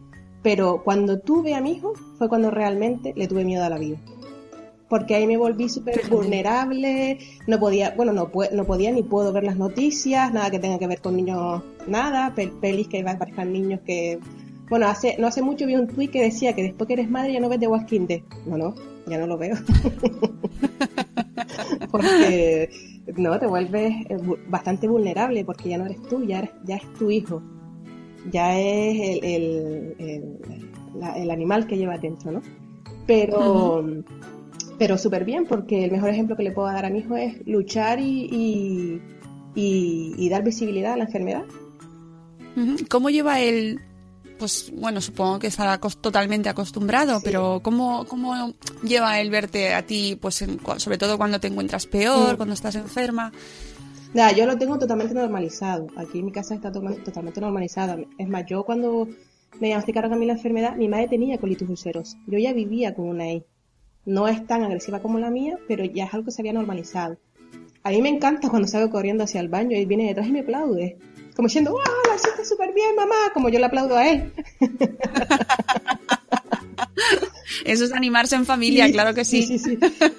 Pero 0.41 0.81
cuando 0.83 1.19
tuve 1.19 1.53
a 1.53 1.59
mi 1.61 1.73
hijo 1.73 1.93
fue 2.17 2.29
cuando 2.29 2.49
realmente 2.49 3.13
le 3.15 3.27
tuve 3.27 3.43
miedo 3.43 3.63
a 3.63 3.69
la 3.69 3.77
vida. 3.77 3.97
Porque 4.89 5.15
ahí 5.15 5.27
me 5.27 5.35
volví 5.37 5.67
súper 5.69 6.01
vulnerable, 6.09 7.17
no 7.45 7.59
podía, 7.59 7.91
bueno, 7.95 8.13
no, 8.13 8.31
no 8.53 8.65
podía 8.65 8.91
ni 8.91 9.03
puedo 9.03 9.31
ver 9.33 9.43
las 9.43 9.57
noticias, 9.57 10.33
nada 10.33 10.49
que 10.49 10.59
tenga 10.59 10.79
que 10.79 10.87
ver 10.87 11.01
con 11.01 11.15
niños, 11.17 11.61
nada, 11.87 12.33
pel- 12.35 12.57
pelis 12.59 12.87
que 12.87 13.01
aparezcan 13.01 13.51
niños 13.51 13.81
que... 13.85 14.17
Bueno, 14.69 14.87
hace, 14.87 15.17
no 15.19 15.27
hace 15.27 15.41
mucho 15.41 15.65
vi 15.65 15.75
un 15.75 15.87
tweet 15.87 16.07
que 16.07 16.21
decía 16.21 16.53
que 16.53 16.63
después 16.63 16.87
que 16.87 16.93
eres 16.93 17.09
madre 17.09 17.33
ya 17.33 17.41
no 17.41 17.49
ves 17.49 17.59
The 17.59 17.67
Walking 17.67 18.07
Dead. 18.07 18.21
No, 18.45 18.57
no, 18.57 18.73
ya 19.07 19.17
no 19.17 19.27
lo 19.27 19.37
veo. 19.37 19.55
porque 21.91 22.69
no, 23.17 23.39
te 23.39 23.47
vuelves 23.47 23.93
eh, 24.09 24.17
bastante 24.47 24.87
vulnerable 24.87 25.43
porque 25.45 25.69
ya 25.69 25.77
no 25.77 25.85
eres 25.85 26.01
tú, 26.03 26.23
ya, 26.25 26.39
eres, 26.39 26.51
ya 26.65 26.75
es 26.77 26.93
tu 26.93 27.09
hijo. 27.11 27.41
Ya 28.31 28.57
es 28.59 28.99
el, 28.99 29.25
el, 29.25 29.95
el, 29.99 30.23
la- 30.99 31.17
el 31.17 31.31
animal 31.31 31.67
que 31.67 31.77
lleva 31.77 31.97
dentro, 31.97 32.31
¿no? 32.31 32.41
Pero, 33.07 33.83
pero 34.77 34.97
súper 34.97 35.25
bien 35.25 35.45
porque 35.47 35.83
el 35.85 35.91
mejor 35.91 36.09
ejemplo 36.11 36.35
que 36.37 36.43
le 36.43 36.51
puedo 36.51 36.67
dar 36.67 36.85
a 36.85 36.89
mi 36.89 36.99
hijo 36.99 37.15
es 37.17 37.45
luchar 37.47 37.99
y, 37.99 38.27
y, 38.31 39.01
y- 39.55 40.13
y 40.17 40.29
dar 40.29 40.43
visibilidad 40.43 40.93
a 40.93 40.97
la 40.97 41.05
enfermedad. 41.05 41.43
¿Cómo 42.89 43.09
lleva 43.09 43.39
él? 43.39 43.79
Pues 44.41 44.71
bueno, 44.75 44.99
supongo 45.01 45.37
que 45.37 45.45
estará 45.45 45.77
totalmente 45.77 46.49
acostumbrado, 46.49 47.17
Sí. 47.19 47.25
pero 47.25 47.59
¿cómo, 47.61 48.05
¿cómo 48.07 48.55
lleva 48.81 49.19
el 49.21 49.29
verte 49.29 49.71
a 49.75 49.85
ti, 49.85 50.17
pues 50.19 50.41
en 50.41 50.59
sobre 50.77 50.97
todo 50.97 51.15
cuando 51.19 51.39
te 51.39 51.45
encuentras 51.45 51.85
peor, 51.85 52.33
Mm. 52.33 52.37
cuando 52.37 52.55
estás 52.55 52.73
enferma? 52.73 53.31
Nada, 54.15 54.31
yo 54.31 54.47
lo 54.47 54.57
tengo 54.57 54.79
totalmente 54.79 55.13
normalizado. 55.13 55.85
Aquí 55.95 56.17
en 56.17 56.25
mi 56.25 56.31
casa 56.31 56.55
está 56.55 56.71
to- 56.71 56.81
totalmente 57.05 57.39
normalizado. 57.39 58.03
Es 58.17 58.27
más, 58.27 58.43
yo 58.49 58.63
cuando 58.63 59.07
me 59.59 59.67
diagnosticaron 59.67 60.11
a 60.11 60.15
mí 60.15 60.25
la 60.25 60.33
enfermedad, 60.33 60.75
mi 60.75 60.87
madre 60.87 61.07
tenía 61.07 61.37
colitis 61.37 61.69
ulcerosa. 61.69 62.17
Yo 62.25 62.39
ya 62.39 62.51
vivía 62.51 62.95
con 62.95 63.09
una 63.09 63.31
I. 63.31 63.45
No 64.07 64.27
es 64.27 64.43
tan 64.47 64.63
agresiva 64.63 65.03
como 65.03 65.19
la 65.19 65.29
mía, 65.29 65.59
pero 65.67 65.85
ya 65.85 66.05
es 66.05 66.13
algo 66.15 66.25
que 66.25 66.31
se 66.31 66.41
había 66.41 66.53
normalizado. 66.53 67.17
A 67.83 67.91
mí 67.91 68.01
me 68.01 68.09
encanta 68.09 68.49
cuando 68.49 68.67
salgo 68.67 68.89
corriendo 68.89 69.23
hacia 69.23 69.39
el 69.39 69.49
baño 69.49 69.77
y 69.77 69.85
viene 69.85 70.07
detrás 70.07 70.25
y 70.27 70.31
me 70.31 70.39
aplaude. 70.39 70.97
Como 71.35 71.47
diciendo, 71.47 71.75
Lo 72.11 72.15
hiciste 72.17 72.45
súper 72.45 72.73
bien, 72.73 72.95
mamá! 72.95 73.15
Como 73.33 73.49
yo 73.49 73.59
le 73.59 73.65
aplaudo 73.65 73.95
a 73.97 74.07
él. 74.09 74.31
Eso 77.65 77.83
es 77.85 77.93
animarse 77.93 78.35
en 78.35 78.45
familia, 78.45 78.87
Sí, 78.87 78.91
claro 78.93 79.13
que 79.13 79.23
sí. 79.25 79.43
sí, 79.43 79.59
sí. 79.59 79.77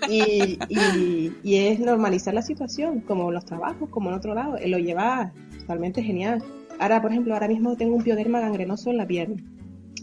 Y, 0.08 0.58
y- 0.68 1.32
y 1.42 1.56
es 1.56 1.80
normalizar 1.80 2.34
la 2.34 2.42
situación, 2.42 3.00
como 3.00 3.30
los 3.32 3.44
trabajos, 3.44 3.88
como 3.90 4.10
en 4.10 4.16
otro 4.16 4.34
lado. 4.34 4.56
Él 4.58 4.70
lo 4.70 4.78
lleva 4.78 5.32
totalmente 5.60 6.02
genial. 6.02 6.42
Ahora, 6.78 7.00
por 7.02 7.10
ejemplo, 7.10 7.34
ahora 7.34 7.48
mismo 7.48 7.76
tengo 7.76 7.96
un 7.96 8.02
pioderma 8.02 8.40
gangrenoso 8.40 8.90
en 8.90 8.96
la 8.98 9.06
pierna, 9.06 9.36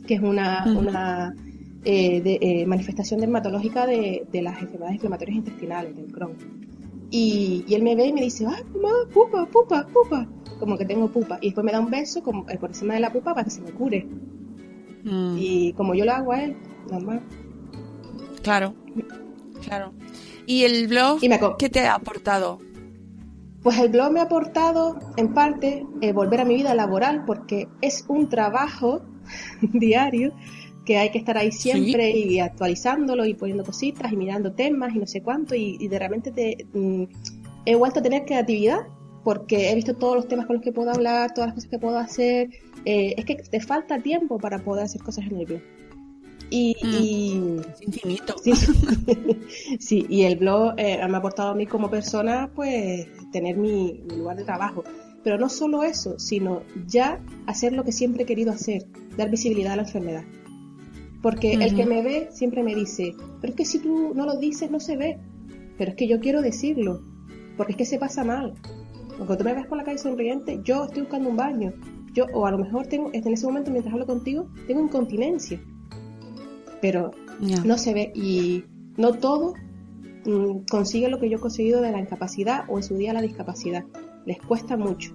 que 0.07 0.15
es 0.15 0.21
una, 0.21 0.65
una 0.77 1.33
eh, 1.85 2.21
de- 2.21 2.39
eh, 2.41 2.65
manifestación 2.65 3.19
dermatológica 3.19 3.85
de, 3.85 4.25
de 4.31 4.41
las 4.41 4.59
enfermedades 4.61 4.95
inflamatorias 4.95 5.37
intestinales, 5.37 5.95
del 5.95 6.11
Crohn. 6.11 6.35
Y, 7.11 7.63
y 7.67 7.73
él 7.75 7.83
me 7.83 7.95
ve 7.95 8.07
y 8.07 8.13
me 8.13 8.21
dice, 8.21 8.45
¡ay, 8.47 8.63
mamá, 8.75 8.89
pupa, 9.13 9.45
pupa, 9.47 9.87
pupa! 9.87 10.27
Como 10.59 10.77
que 10.77 10.85
tengo 10.85 11.09
pupa. 11.09 11.37
Y 11.41 11.47
después 11.47 11.65
me 11.65 11.71
da 11.71 11.79
un 11.79 11.89
beso 11.89 12.21
como, 12.21 12.49
eh, 12.49 12.57
por 12.57 12.69
encima 12.69 12.93
de 12.93 12.99
la 12.99 13.11
pupa 13.11 13.33
para 13.33 13.45
que 13.45 13.51
se 13.51 13.61
me 13.61 13.71
cure. 13.71 14.05
Mm, 15.03 15.37
Y 15.37 15.73
como 15.73 15.95
yo 15.95 16.05
lo 16.05 16.11
hago 16.11 16.33
a 16.33 16.43
él, 16.43 16.57
normal. 16.91 17.21
Claro, 18.41 18.73
claro. 19.61 19.93
¿Y 20.45 20.63
el 20.63 20.87
blog 20.87 21.19
Y 21.21 21.29
me 21.29 21.39
qué 21.57 21.69
te 21.69 21.81
ha 21.81 21.95
aportado? 21.95 22.59
Pues 23.61 23.77
el 23.77 23.89
blog 23.89 24.11
me 24.11 24.19
ha 24.19 24.23
aportado, 24.23 24.97
en 25.17 25.33
parte, 25.33 25.85
eh, 26.01 26.13
volver 26.13 26.41
a 26.41 26.45
mi 26.45 26.55
vida 26.55 26.73
laboral, 26.73 27.25
porque 27.25 27.67
es 27.81 28.05
un 28.07 28.29
trabajo 28.29 29.01
diario 29.61 30.33
que 30.85 30.97
hay 30.97 31.11
que 31.11 31.19
estar 31.19 31.37
ahí 31.37 31.51
siempre 31.51 32.09
y 32.17 32.39
actualizándolo 32.39 33.25
y 33.25 33.35
poniendo 33.35 33.63
cositas 33.63 34.11
y 34.11 34.17
mirando 34.17 34.53
temas 34.53 34.95
y 34.95 34.97
no 34.99 35.05
sé 35.05 35.21
cuánto 35.21 35.53
y, 35.53 35.77
y 35.79 35.87
de 35.87 35.99
repente 35.99 36.31
te, 36.31 36.65
mm, 36.73 37.03
he 37.65 37.75
vuelto 37.75 37.99
a 37.99 38.03
tener 38.03 38.25
creatividad 38.25 38.79
porque 39.23 39.71
he 39.71 39.75
visto 39.75 39.95
todos 39.95 40.15
los 40.15 40.27
temas 40.27 40.45
con 40.47 40.55
los 40.57 40.63
que 40.63 40.71
puedo 40.71 40.91
hablar, 40.91 41.33
todas 41.33 41.49
las 41.49 41.55
cosas 41.55 41.69
que 41.69 41.79
puedo 41.79 41.97
hacer. 41.97 42.49
eh, 42.85 43.13
es 43.17 43.25
que 43.25 43.35
te 43.35 43.59
falta 43.59 43.99
tiempo 44.01 44.37
para 44.37 44.59
poder 44.63 44.85
hacer 44.85 45.01
cosas 45.01 45.25
en 45.27 45.37
el 45.37 45.45
blog. 45.45 45.61
Y, 46.49 46.75
Mm. 46.81 46.93
y- 46.93 47.59
Es 47.73 47.81
infinito. 47.81 48.35
Sí, 48.41 48.53
sí, 49.79 50.05
y 50.09 50.23
el 50.23 50.37
blog 50.37 50.73
eh, 50.77 50.97
me 51.07 51.15
ha 51.15 51.17
aportado 51.17 51.49
a 51.51 51.55
mí 51.55 51.65
como 51.65 51.89
persona, 51.89 52.49
pues, 52.55 53.07
tener 53.31 53.57
mi, 53.57 54.01
mi 54.09 54.17
lugar 54.17 54.37
de 54.37 54.45
trabajo. 54.45 54.83
Pero 55.23 55.37
no 55.37 55.49
solo 55.49 55.83
eso, 55.83 56.17
sino 56.17 56.61
ya 56.87 57.19
hacer 57.45 57.73
lo 57.73 57.83
que 57.83 57.91
siempre 57.91 58.23
he 58.23 58.25
querido 58.25 58.51
hacer, 58.51 58.85
dar 59.17 59.29
visibilidad 59.29 59.73
a 59.73 59.75
la 59.75 59.81
enfermedad. 59.83 60.23
Porque 61.21 61.53
el 61.53 61.75
que 61.75 61.85
me 61.85 62.01
ve 62.01 62.29
siempre 62.31 62.63
me 62.63 62.73
dice, 62.73 63.13
pero 63.41 63.51
es 63.51 63.57
que 63.57 63.65
si 63.65 63.79
tú 63.79 64.13
no 64.15 64.25
lo 64.25 64.37
dices 64.37 64.71
no 64.71 64.79
se 64.79 64.95
ve. 64.95 65.17
Pero 65.77 65.91
es 65.91 65.97
que 65.97 66.07
yo 66.07 66.19
quiero 66.21 66.41
decirlo, 66.41 67.01
porque 67.57 67.73
es 67.73 67.77
que 67.77 67.85
se 67.85 67.99
pasa 67.99 68.23
mal. 68.23 68.53
Cuando 69.25 69.37
tú 69.37 69.43
me 69.43 69.53
ves 69.53 69.67
por 69.67 69.77
la 69.77 69.83
calle 69.83 69.97
sonriente, 69.97 70.61
yo 70.63 70.85
estoy 70.85 71.01
buscando 71.01 71.29
un 71.29 71.35
baño. 71.35 71.73
Yo, 72.13 72.25
o 72.33 72.45
a 72.45 72.51
lo 72.51 72.57
mejor 72.57 72.87
tengo, 72.87 73.09
en 73.13 73.27
ese 73.27 73.45
momento 73.45 73.69
mientras 73.69 73.93
hablo 73.93 74.05
contigo, 74.05 74.47
tengo 74.65 74.81
incontinencia. 74.81 75.61
Pero 76.81 77.11
no 77.65 77.77
se 77.77 77.93
ve 77.93 78.11
y 78.15 78.63
no 78.97 79.13
todo 79.13 79.53
mm, 80.25 80.65
consigue 80.69 81.09
lo 81.09 81.19
que 81.19 81.29
yo 81.29 81.37
he 81.37 81.39
conseguido 81.41 81.81
de 81.81 81.91
la 81.91 81.99
incapacidad 81.99 82.63
o 82.69 82.77
en 82.77 82.83
su 82.83 82.95
día 82.95 83.13
la 83.13 83.21
discapacidad. 83.21 83.83
Les 84.25 84.39
cuesta 84.41 84.77
mucho. 84.77 85.13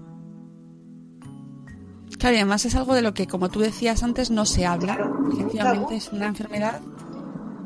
Claro, 2.18 2.36
y 2.36 2.38
además 2.38 2.64
es 2.64 2.74
algo 2.74 2.94
de 2.94 3.02
lo 3.02 3.14
que, 3.14 3.26
como 3.26 3.48
tú 3.48 3.60
decías 3.60 4.02
antes, 4.02 4.30
no 4.30 4.44
se 4.44 4.66
habla. 4.66 4.96
Claro, 4.96 5.28
Efectivamente, 5.32 5.96
es 5.96 6.12
una 6.12 6.26
enfermedad. 6.26 6.80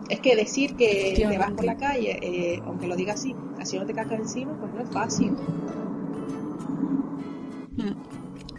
Es 0.08 0.20
que 0.20 0.36
decir 0.36 0.74
que 0.76 1.14
te 1.16 1.38
vas 1.38 1.50
por 1.50 1.64
la 1.64 1.76
calle, 1.76 2.18
eh, 2.22 2.62
aunque 2.64 2.86
lo 2.86 2.96
diga 2.96 3.12
así, 3.12 3.34
así 3.60 3.78
no 3.78 3.84
te 3.84 3.92
caca 3.92 4.14
encima, 4.14 4.58
pues 4.58 4.72
no 4.72 4.80
es 4.80 4.90
fácil. 4.90 5.36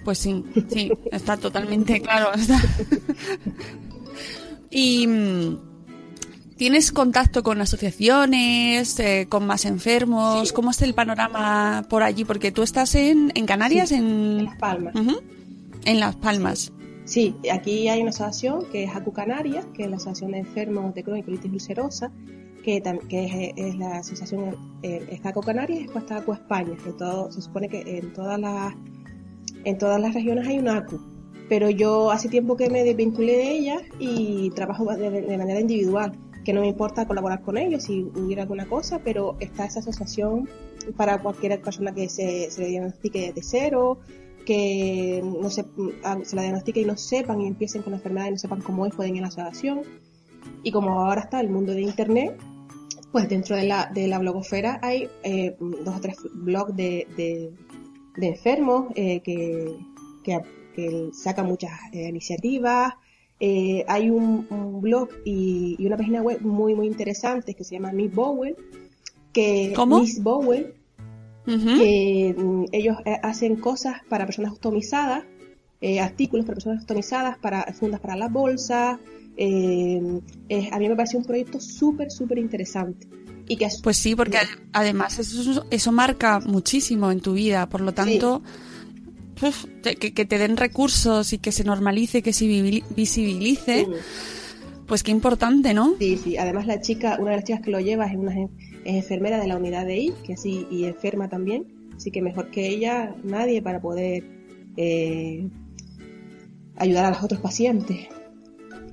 Pues 0.03 0.17
sí, 0.17 0.43
sí, 0.69 0.91
está 1.11 1.37
totalmente 1.37 2.01
claro. 2.01 2.33
está. 2.33 2.59
y 4.69 5.07
mm, 5.07 5.57
tienes 6.59 6.91
contacto 6.91 7.41
con 7.41 7.61
asociaciones, 7.61 8.99
eh, 8.99 9.27
con 9.29 9.47
más 9.47 9.65
enfermos. 9.65 10.49
Sí. 10.49 10.53
¿Cómo 10.53 10.71
es 10.71 10.81
el 10.81 10.93
panorama 10.93 11.85
por 11.89 12.03
allí? 12.03 12.25
Porque 12.25 12.51
tú 12.51 12.63
estás 12.63 12.95
en, 12.95 13.31
en 13.35 13.45
Canarias, 13.45 13.89
Sí, 13.89 13.95
en, 13.95 14.39
En 14.39 14.45
Las 14.45 14.57
Palmas. 14.57 14.93
En 15.85 15.99
Las 15.99 16.15
Palmas. 16.17 16.71
Sí, 17.09 17.35
aquí 17.51 17.87
hay 17.87 18.01
una 18.01 18.11
asociación 18.11 18.65
que 18.71 18.83
es 18.83 18.95
ACU 18.95 19.13
Canarias, 19.13 19.65
que 19.73 19.85
es 19.85 19.89
la 19.89 19.95
Asociación 19.95 20.33
de 20.33 20.39
Enfermos 20.39 20.93
de 20.93 21.03
Crohn 21.03 21.17
y 21.17 21.23
Colitis 21.23 21.51
Ulcerosa, 21.51 22.11
que, 22.63 22.83
que 23.09 23.25
es, 23.25 23.53
es 23.55 23.75
la 23.77 23.97
asociación, 23.97 24.55
eh, 24.83 25.07
está 25.09 25.29
ACU 25.29 25.41
Canarias 25.41 25.79
y 25.79 25.83
después 25.83 26.03
está 26.03 26.17
ACU 26.17 26.33
España, 26.33 26.77
que 26.83 26.91
todo, 26.91 27.31
se 27.31 27.41
supone 27.41 27.67
que 27.67 27.97
en 27.97 28.13
todas 28.13 28.39
las, 28.39 28.75
en 29.63 29.77
todas 29.77 29.99
las 29.99 30.13
regiones 30.13 30.47
hay 30.47 30.59
una 30.59 30.77
ACU. 30.77 30.99
Pero 31.47 31.69
yo 31.69 32.11
hace 32.11 32.29
tiempo 32.29 32.55
que 32.55 32.69
me 32.69 32.83
desvinculé 32.83 33.37
de 33.37 33.51
ellas 33.51 33.81
y 33.97 34.51
trabajo 34.51 34.85
de, 34.95 35.37
manera 35.37 35.59
individual, 35.59 36.17
que 36.45 36.53
no 36.53 36.61
me 36.61 36.67
importa 36.67 37.07
colaborar 37.07 37.41
con 37.41 37.57
ellos 37.57 37.83
si 37.83 38.03
hubiera 38.03 38.43
alguna 38.43 38.67
cosa, 38.67 38.99
pero 39.03 39.35
está 39.39 39.65
esa 39.65 39.79
asociación 39.79 40.47
para 40.95 41.17
cualquier 41.19 41.59
persona 41.61 41.93
que 41.93 42.07
se, 42.07 42.51
se 42.51 42.61
le 42.61 42.67
diagnostique 42.67 43.33
de 43.33 43.41
cero, 43.43 43.99
que 44.45 45.21
no 45.23 45.49
se, 45.49 45.65
ah, 46.03 46.17
se 46.23 46.35
la 46.35 46.43
diagnostiquen 46.43 46.83
y 46.83 46.85
no 46.85 46.97
sepan 46.97 47.41
y 47.41 47.47
empiecen 47.47 47.81
con 47.81 47.91
la 47.91 47.97
enfermedad 47.97 48.27
y 48.27 48.31
no 48.31 48.37
sepan 48.37 48.61
cómo 48.61 48.85
es, 48.85 48.93
pueden 48.93 49.15
ir 49.15 49.21
a 49.21 49.23
la 49.23 49.27
asociación. 49.27 49.81
Y 50.63 50.71
como 50.71 51.01
ahora 51.01 51.21
está 51.21 51.39
el 51.41 51.49
mundo 51.49 51.73
de 51.73 51.81
Internet, 51.81 52.37
pues 53.11 53.27
dentro 53.27 53.55
de 53.55 53.63
la, 53.63 53.91
de 53.93 54.07
la 54.07 54.19
blogosfera 54.19 54.79
hay 54.81 55.09
eh, 55.23 55.55
dos 55.59 55.95
o 55.97 55.99
tres 55.99 56.17
blogs 56.33 56.75
de, 56.75 57.51
de 58.19 58.27
enfermos 58.27 58.88
eh, 58.95 59.21
que, 59.21 59.75
que, 60.23 60.39
que 60.75 61.09
sacan 61.13 61.47
muchas 61.47 61.71
eh, 61.93 62.07
iniciativas. 62.09 62.93
Eh, 63.39 63.85
hay 63.88 64.09
un, 64.09 64.47
un 64.49 64.81
blog 64.81 65.09
y, 65.23 65.75
y 65.79 65.85
una 65.85 65.95
página 65.95 66.21
web 66.21 66.41
muy, 66.41 66.75
muy 66.75 66.88
interesante 66.88 67.53
que 67.53 67.63
se 67.63 67.75
llama 67.75 67.91
Miss 67.91 68.13
Bowen. 68.13 68.55
Que 69.31 69.73
¿Cómo? 69.75 69.99
Miss 69.99 70.21
Bowen 70.21 70.73
Ujú. 71.47 71.77
que 71.77 72.35
mm, 72.38 72.65
ellos 72.71 72.97
eh, 73.05 73.17
hacen 73.23 73.55
cosas 73.55 73.95
para 74.09 74.25
personas 74.25 74.51
ostomizadas, 74.51 75.23
eh, 75.81 75.99
artículos 75.99 76.45
para 76.45 76.55
personas 76.55 76.81
ostomizadas, 76.81 77.38
para 77.38 77.63
fundas 77.73 78.01
para 78.01 78.15
las 78.15 78.31
bolsas. 78.31 78.99
eh, 79.38 80.01
a 80.71 80.79
mí 80.79 80.89
me 80.89 80.95
pareció 80.95 81.17
un 81.19 81.25
proyecto 81.25 81.59
súper, 81.61 82.11
súper 82.11 82.38
interesante. 82.39 83.07
Y 83.49 83.57
que 83.57 83.67
Pues 83.83 83.97
sí, 83.97 84.15
porque 84.15 84.37
ade- 84.37 84.69
además 84.71 85.19
eso, 85.19 85.65
eso 85.69 85.91
marca 85.91 86.39
muchísimo 86.39 87.11
en 87.11 87.19
tu 87.19 87.33
vida, 87.33 87.67
por 87.67 87.81
lo 87.81 87.93
tanto, 87.93 88.41
uf, 89.41 89.65
que, 89.83 90.13
que 90.13 90.25
te 90.25 90.37
den 90.37 90.55
recursos 90.55 91.33
y 91.33 91.39
que 91.39 91.51
se 91.51 91.63
normalice, 91.63 92.21
que 92.21 92.31
se 92.31 92.45
visibilice, 92.95 93.87
pues 94.85 95.01
qué 95.03 95.09
importante, 95.11 95.73
¿no? 95.73 95.95
Sí, 95.99 96.17
sí. 96.23 96.37
Además 96.37 96.67
la 96.67 96.79
chica, 96.79 97.17
una 97.19 97.31
de 97.31 97.37
las 97.37 97.45
chicas 97.45 97.61
que 97.61 97.71
lo 97.71 97.79
lleva 97.79 98.05
es 98.05 98.15
una 98.15 98.33
es 98.33 98.49
enfermera 98.85 99.39
de 99.39 99.47
la 99.47 99.57
unidad 99.57 99.85
de 99.85 99.97
I, 99.97 100.13
que 100.23 100.33
así 100.33 100.67
y 100.71 100.85
enferma 100.85 101.27
también, 101.27 101.65
así 101.97 102.11
que 102.11 102.21
mejor 102.21 102.51
que 102.51 102.67
ella 102.67 103.15
nadie 103.23 103.61
para 103.63 103.81
poder 103.81 104.23
eh, 104.77 105.47
ayudar 106.77 107.05
a 107.05 107.09
los 107.09 107.23
otros 107.23 107.41
pacientes. 107.41 107.97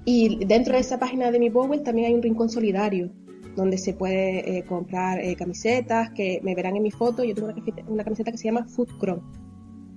Y 0.07 0.45
dentro 0.47 0.75
de 0.75 0.81
esa 0.81 0.99
página 0.99 1.31
de 1.31 1.39
mi 1.39 1.51
Powell 1.51 1.83
también 1.83 2.09
hay 2.09 2.15
un 2.15 2.23
rincón 2.23 2.49
solidario 2.49 3.11
donde 3.57 3.79
se 3.79 3.95
puede 3.95 4.59
eh, 4.59 4.65
comprar 4.65 5.19
eh, 5.19 5.35
camisetas 5.35 6.11
que 6.11 6.41
me 6.45 6.55
verán 6.55 6.77
en 6.77 6.83
mi 6.83 6.91
foto. 6.91 7.25
Yo 7.25 7.35
tengo 7.35 7.49
una, 7.49 7.55
camiseta- 7.57 7.85
una 7.89 8.05
camiseta 8.05 8.31
que 8.31 8.39
se 8.39 8.45
llama 8.45 8.67
Food 8.67 8.89
Chrome. 9.01 9.23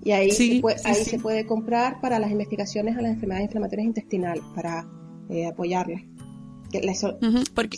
Y 0.04 0.12
ahí, 0.12 0.32
Sí, 0.32 0.56
se, 0.56 0.62
puede, 0.62 0.78
sí, 0.80 0.84
ahí 0.88 0.96
sí. 0.96 1.10
se 1.10 1.20
puede 1.20 1.46
comprar 1.46 2.00
para 2.00 2.18
las 2.20 2.32
investigaciones 2.32 2.98
a 2.98 3.02
las 3.02 3.12
enfermedades 3.12 3.48
inflamatorias 3.48 3.86
intestinales, 3.86 4.42
para 4.56 4.88
eh, 5.30 5.46
apoyarlas. 5.46 6.02
Porque, 7.54 7.78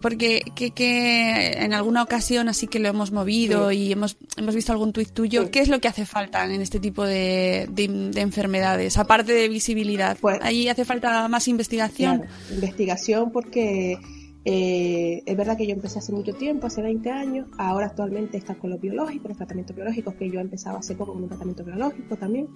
porque 0.00 0.42
que, 0.54 0.70
que 0.70 1.52
en 1.62 1.72
alguna 1.72 2.02
ocasión 2.02 2.48
así 2.48 2.66
que 2.66 2.78
lo 2.78 2.88
hemos 2.88 3.10
movido 3.10 3.70
Sí. 3.70 3.76
y 3.78 3.92
hemos, 3.92 4.16
hemos 4.36 4.54
visto 4.54 4.70
algún 4.72 4.92
tuit 4.92 5.10
tuyo, 5.10 5.44
Sí. 5.44 5.48
¿qué 5.50 5.60
es 5.60 5.68
lo 5.68 5.80
que 5.80 5.88
hace 5.88 6.04
falta 6.06 6.44
en 6.44 6.60
este 6.60 6.78
tipo 6.78 7.04
de, 7.04 7.68
de- 7.70 8.10
de 8.12 8.20
enfermedades? 8.20 8.96
Aparte 8.98 9.32
de 9.32 9.48
visibilidad, 9.48 10.16
Pues- 10.20 10.38
¿ahí 10.42 10.68
hace 10.68 10.84
falta 10.84 11.26
más 11.28 11.48
investigación? 11.48 12.18
Claro, 12.18 12.32
investigación 12.54 13.30
porque 13.32 13.98
eh, 14.44 15.22
es 15.24 15.36
verdad 15.36 15.56
que 15.56 15.66
yo 15.66 15.72
empecé 15.72 15.98
hace 15.98 16.12
mucho 16.12 16.34
tiempo, 16.34 16.66
hace 16.66 16.82
20 16.82 17.10
años, 17.10 17.48
ahora 17.56 17.86
actualmente 17.86 18.36
están 18.36 18.56
con 18.56 18.70
los 18.70 18.80
biológicos, 18.80 19.28
los 19.28 19.36
tratamientos 19.38 19.74
biológicos, 19.74 20.14
que 20.14 20.30
yo 20.30 20.40
empezaba 20.40 20.80
hace 20.80 20.94
poco 20.94 21.14
con 21.14 21.22
un 21.22 21.28
tratamiento 21.28 21.64
biológico 21.64 22.16
también. 22.16 22.48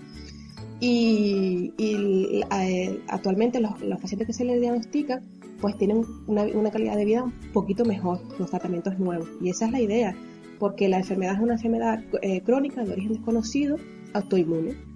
Y, 0.81 1.73
eh, 1.79 3.01
actualmente 3.09 3.61
los, 3.61 3.73
pacientes 4.01 4.27
que 4.27 4.33
se 4.33 4.45
les 4.45 4.61
diagnostican 4.61 5.23
pues 5.61 5.77
tienen 5.77 6.05
una, 6.29 6.45
una 6.45 6.71
calidad 6.71 6.97
de 6.97 7.05
vida 7.05 7.25
un 7.25 7.33
poquito 7.53 7.85
mejor, 7.85 8.21
los 8.39 8.51
tratamientos 8.51 8.99
nuevos. 8.99 9.29
Y 9.41 9.51
esa 9.51 9.67
es 9.67 9.73
la 9.73 9.81
idea, 9.81 10.15
porque 10.61 10.89
la 10.89 10.99
enfermedad 10.99 11.35
es 11.35 11.41
una 11.41 11.55
enfermedad 11.55 12.05
eh, 12.23 12.43
crónica 12.43 12.85
de 12.85 12.93
origen 12.93 13.15
desconocido, 13.15 13.77
autoinmune 14.13 14.88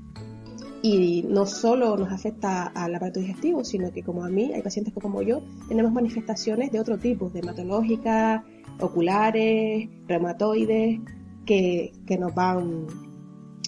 y 0.83 1.23
no 1.29 1.47
solo 1.47 1.97
nos 1.97 2.11
afecta 2.13 2.65
al 2.67 2.95
aparato 2.95 3.21
digestivo, 3.21 3.65
sino 3.65 3.93
que 3.93 4.03
como 4.03 4.25
a 4.25 4.29
mí, 4.29 4.53
hay 4.53 4.63
pacientes 4.63 4.93
que 4.93 5.01
como 5.01 5.23
yo, 5.23 5.41
tenemos 5.69 5.93
manifestaciones 5.93 6.73
de 6.73 6.81
otro 6.81 6.99
tipo, 6.99 7.31
dermatológicas, 7.31 8.43
oculares, 8.81 9.89
reumatoides, 10.09 11.01
que, 11.47 11.93
que 12.05 12.19
nos 12.19 12.35
van, 12.35 12.87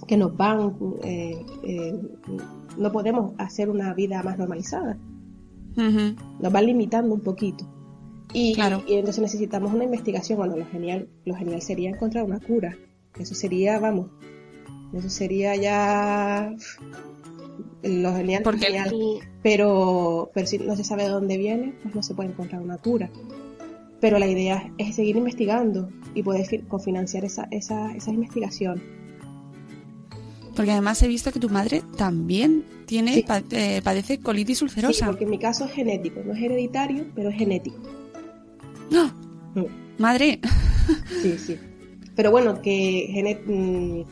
que 0.09 0.17
nos 0.17 0.37
van, 0.37 0.75
eh, 1.05 1.45
eh, 1.63 2.01
no 2.77 2.91
podemos 2.91 3.33
hacer 3.39 3.71
una 3.71 3.95
vida 3.95 4.23
más 4.25 4.37
normalizada, 4.37 4.99
nos 5.77 6.53
van 6.53 6.67
limitando 6.67 7.15
un 7.15 7.21
poquito. 7.21 7.65
Y, 8.33 8.55
Claro. 8.55 8.83
y 8.89 8.95
entonces 8.95 9.23
necesitamos 9.23 9.73
una 9.73 9.85
investigación, 9.85 10.39
bueno, 10.39 10.57
lo 10.57 10.67
genial, 10.67 11.09
lo 11.25 11.37
genial 11.37 11.63
sería 11.63 11.91
encontrar 11.91 12.25
una 12.25 12.41
cura, 12.41 12.77
eso 13.17 13.37
sería, 13.37 13.79
vamos, 13.79 14.11
eso 14.99 15.11
sería 15.11 15.57
ya 15.57 16.55
lo 17.83 18.15
genial, 18.15 18.43
Porque 18.43 18.67
genial. 18.67 18.91
tú- 18.91 19.21
pero, 19.43 20.31
pero 20.33 20.47
si 20.47 20.59
no 20.59 20.75
se 20.77 20.85
sabe 20.85 21.03
de 21.05 21.11
dónde 21.11 21.37
viene, 21.37 21.75
pues 21.83 21.95
no 21.95 22.03
se 22.03 22.15
puede 22.15 22.31
encontrar 22.31 22.63
una 22.63 22.79
cura. 22.79 23.11
Pero 24.01 24.19
la 24.19 24.27
idea 24.27 24.71
es 24.79 24.97
seguir 24.97 25.17
investigando 25.17 25.89
y 26.15 26.23
poder 26.23 26.47
fi- 26.47 26.59
cofinanciar 26.61 27.25
esa, 27.25 27.47
esa, 27.51 27.93
esas 27.95 28.15
investigaciones. 28.15 28.83
Porque 30.57 30.71
además 30.71 31.03
he 31.03 31.09
visto 31.09 31.33
que 31.33 31.41
tu 31.41 31.49
madre 31.51 31.83
también 31.97 32.65
tiene 32.87 33.15
Sí. 33.15 33.25
eh, 33.51 33.81
padece 33.83 34.21
colitis 34.21 34.59
Sí, 34.59 34.65
ulcerosa. 34.65 35.07
porque 35.07 35.25
en 35.25 35.31
mi 35.31 35.39
caso 35.39 35.65
es 35.65 35.73
genético, 35.73 36.21
no 36.25 36.33
es 36.33 36.43
hereditario, 36.43 37.07
pero 37.15 37.31
es 37.31 37.37
genético. 37.37 37.77
¡Ah! 38.95 39.13
Mm. 39.55 39.65
Madre, 39.99 40.41
Sí, 41.23 41.39
sí. 41.39 41.57
Pero 42.15 42.31
bueno, 42.31 42.61
que 42.63 43.41
mm, 43.47 44.03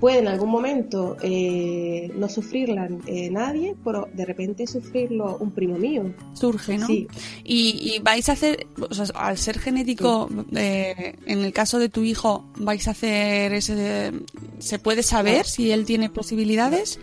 puede 0.00 0.18
en 0.20 0.28
algún 0.28 0.48
momento 0.50 1.16
eh, 1.22 2.10
no 2.16 2.28
sufrirla 2.28 2.88
eh, 3.06 3.28
nadie, 3.30 3.76
pero 3.84 4.08
de 4.14 4.24
repente 4.24 4.66
sufrirlo 4.66 5.36
un 5.38 5.50
primo 5.52 5.76
mío. 5.78 6.12
surge, 6.32 6.78
¿no? 6.78 6.86
Sí. 6.86 7.06
Y, 7.44 7.92
y 7.96 7.98
vais 8.00 8.28
a 8.28 8.32
hacer, 8.32 8.66
o 8.80 8.94
sea, 8.94 9.04
al 9.14 9.36
ser 9.38 9.58
genético, 9.58 10.28
eh, 10.56 11.14
en 11.26 11.40
el 11.40 11.52
caso 11.52 11.78
de 11.78 11.88
tu 11.90 12.02
hijo, 12.02 12.44
vais 12.56 12.88
a 12.88 12.92
hacer 12.92 13.52
ese, 13.52 14.12
¿se 14.58 14.78
puede 14.78 15.02
saber 15.02 15.38
No. 15.38 15.44
si 15.44 15.70
él 15.70 15.84
tiene 15.84 16.08
posibilidades? 16.10 16.98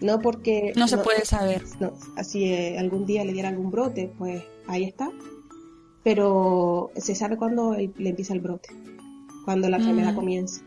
No 0.00 0.20
porque... 0.20 0.72
No 0.76 0.88
se 0.88 0.98
puede 0.98 1.24
saber. 1.24 1.62
No, 1.80 1.92
así 2.16 2.44
eh, 2.44 2.78
algún 2.78 3.06
día 3.06 3.24
le 3.24 3.32
diera 3.32 3.48
algún 3.50 3.70
brote, 3.70 4.10
pues 4.18 4.42
ahí 4.66 4.84
está. 4.84 5.10
Pero 6.02 6.90
se 6.96 7.14
sabe 7.14 7.36
cuándo 7.36 7.74
le 7.76 8.08
empieza 8.08 8.32
el 8.32 8.40
brote, 8.40 8.70
cuando 9.44 9.68
la 9.68 9.76
enfermedad 9.76 10.12
Mm. 10.12 10.16
comienza. 10.16 10.62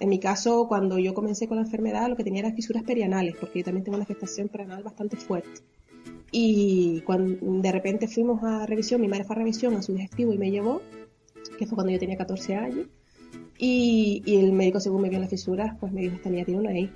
En 0.00 0.08
mi 0.08 0.20
caso, 0.20 0.68
cuando 0.68 0.98
yo 0.98 1.12
comencé 1.12 1.48
con 1.48 1.56
la 1.56 1.64
enfermedad, 1.64 2.08
lo 2.08 2.16
que 2.16 2.24
tenía 2.24 2.40
eran 2.40 2.54
fisuras 2.54 2.84
perianales, 2.84 3.34
porque 3.38 3.60
yo 3.60 3.64
también 3.64 3.84
tengo 3.84 3.96
una 3.96 4.04
afectación 4.04 4.48
perianal 4.48 4.82
bastante 4.82 5.16
fuerte. 5.16 5.60
Y 6.30 7.00
cuando 7.00 7.38
de 7.40 7.72
repente 7.72 8.06
fuimos 8.06 8.42
a 8.44 8.66
revisión, 8.66 9.00
mi 9.00 9.08
madre 9.08 9.24
fue 9.24 9.34
a 9.34 9.38
revisión 9.38 9.74
a 9.74 9.82
su 9.82 9.94
digestivo 9.94 10.32
y 10.32 10.38
me 10.38 10.50
llevó, 10.50 10.82
que 11.58 11.66
fue 11.66 11.74
cuando 11.74 11.92
yo 11.92 11.98
tenía 11.98 12.16
14 12.16 12.54
años. 12.54 12.86
Y, 13.58 14.22
y 14.24 14.36
el 14.36 14.52
médico, 14.52 14.78
según 14.78 15.02
me 15.02 15.08
vio 15.08 15.18
las 15.18 15.30
fisuras, 15.30 15.76
pues 15.80 15.92
me 15.92 16.02
dijo, 16.02 16.16
esta 16.16 16.30
niña 16.30 16.44
tiene 16.44 16.60
una 16.60 16.78
I. 16.78 16.90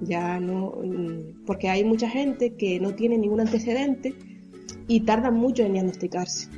Ya 0.00 0.40
no, 0.40 0.72
mm, 0.82 1.44
porque 1.46 1.68
hay 1.68 1.84
mucha 1.84 2.08
gente 2.10 2.54
que 2.54 2.80
no 2.80 2.94
tiene 2.94 3.18
ningún 3.18 3.40
antecedente 3.40 4.14
y 4.88 5.00
tarda 5.00 5.30
mucho 5.30 5.62
en 5.62 5.74
diagnosticarse. 5.74 6.48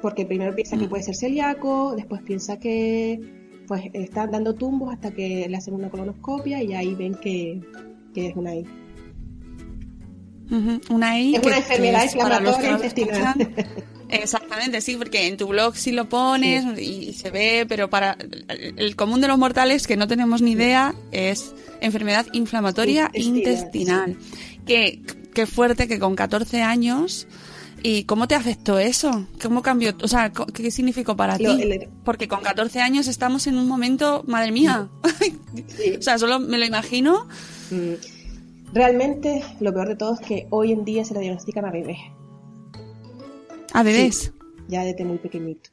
Porque 0.00 0.26
primero 0.26 0.52
piensa 0.52 0.76
que 0.76 0.88
puede 0.88 1.04
ser 1.04 1.14
celíaco, 1.14 1.94
después 1.94 2.22
piensa 2.22 2.58
que 2.58 3.41
pues 3.66 3.82
están 3.92 4.30
dando 4.30 4.54
tumbos 4.54 4.92
hasta 4.92 5.10
que 5.12 5.46
le 5.48 5.56
hacen 5.56 5.74
una 5.74 5.88
colonoscopia 5.90 6.62
y 6.62 6.72
ahí 6.74 6.94
ven 6.94 7.14
que, 7.14 7.60
que 8.14 8.28
es 8.28 8.36
una 8.36 8.54
I. 8.54 8.66
Una 10.90 11.18
I 11.18 11.34
Es 11.36 11.40
que- 11.40 11.46
una 11.48 11.56
enfermedad 11.58 12.04
es 12.04 12.14
inflamatoria 12.14 12.70
intestinal. 12.72 13.54
Exactamente, 14.10 14.82
sí, 14.82 14.96
porque 14.96 15.26
en 15.26 15.38
tu 15.38 15.46
blog 15.46 15.74
sí 15.74 15.90
lo 15.92 16.06
pones 16.10 16.78
y 16.78 17.14
se 17.14 17.30
ve, 17.30 17.64
pero 17.66 17.88
para 17.88 18.18
el 18.76 18.94
común 18.94 19.22
de 19.22 19.28
los 19.28 19.38
mortales 19.38 19.86
que 19.86 19.96
no 19.96 20.06
tenemos 20.06 20.42
ni 20.42 20.50
idea 20.52 20.94
es 21.12 21.54
enfermedad 21.80 22.26
inflamatoria 22.34 23.10
Intestinal, 23.14 23.38
intestinal. 23.38 24.16
Qué, 24.66 25.00
qué 25.32 25.46
fuerte 25.46 25.88
que 25.88 25.98
con 25.98 26.14
14 26.14 26.60
años 26.60 27.26
¿Y 27.84 28.04
cómo 28.04 28.28
te 28.28 28.34
afectó 28.34 28.78
eso? 28.78 29.26
¿Cómo 29.42 29.60
cambió? 29.62 29.92
O 30.02 30.08
sea, 30.08 30.30
¿qué 30.32 30.70
significó 30.70 31.16
para 31.16 31.36
Lo- 31.38 31.56
ti? 31.56 31.62
el- 31.62 31.88
Porque 32.04 32.28
con 32.28 32.40
14 32.42 32.80
años 32.80 33.08
estamos 33.08 33.46
en 33.46 33.56
un 33.56 33.66
momento, 33.66 34.22
madre 34.26 34.52
mía. 34.52 34.88
Sí. 35.68 35.94
o 35.98 36.02
sea, 36.02 36.18
solo 36.18 36.38
me 36.38 36.58
lo 36.58 36.64
imagino. 36.64 37.26
Mm, 37.70 37.94
Realmente 38.74 39.42
lo 39.60 39.72
peor 39.74 39.88
de 39.88 39.96
todo 39.96 40.14
es 40.14 40.20
que 40.20 40.46
hoy 40.50 40.72
en 40.72 40.84
día 40.84 41.04
se 41.04 41.12
le 41.12 41.20
diagnostican 41.20 41.66
a 41.66 41.70
bebés, 41.70 41.98
A 43.74 43.82
bebés. 43.82 44.32
ya 44.68 44.82
desde 44.84 45.04
muy 45.04 45.18
pequeñito. 45.18 45.68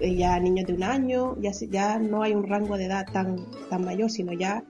Eh, 0.00 0.16
Ya 0.16 0.38
niños 0.40 0.66
de 0.66 0.72
un 0.74 0.82
año, 0.82 1.36
ya, 1.40 1.52
ya 1.70 1.98
no 2.00 2.22
hay 2.22 2.32
un 2.32 2.48
rango 2.48 2.76
de 2.76 2.86
edad 2.86 3.06
tan, 3.12 3.46
tan 3.70 3.84
mayor, 3.84 4.10
sino 4.10 4.32
ya 4.32 4.64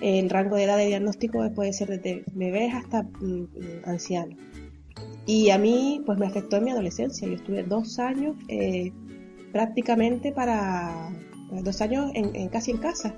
el 0.00 0.30
rango 0.30 0.56
de 0.56 0.64
edad 0.64 0.78
de 0.78 0.86
diagnóstico 0.86 1.46
puede 1.54 1.74
ser 1.74 1.88
desde 1.88 2.24
bebés 2.32 2.72
hasta 2.74 3.02
mm, 3.02 3.26
mm, 3.26 3.48
ancianos. 3.84 4.38
Y 5.32 5.50
a 5.50 5.58
mí, 5.58 6.02
pues 6.06 6.18
me 6.18 6.26
afectó 6.26 6.56
en 6.56 6.64
mi 6.64 6.70
adolescencia. 6.72 7.28
Yo 7.28 7.34
estuve 7.34 7.62
dos 7.62 7.98
años 8.00 8.34
eh, 8.48 8.92
prácticamente 9.52 10.32
para 10.32 11.08
dos 11.62 11.80
años 11.80 12.10
en, 12.14 12.34
en- 12.34 12.48
casi 12.48 12.72
en 12.72 12.78
casa. 12.78 13.14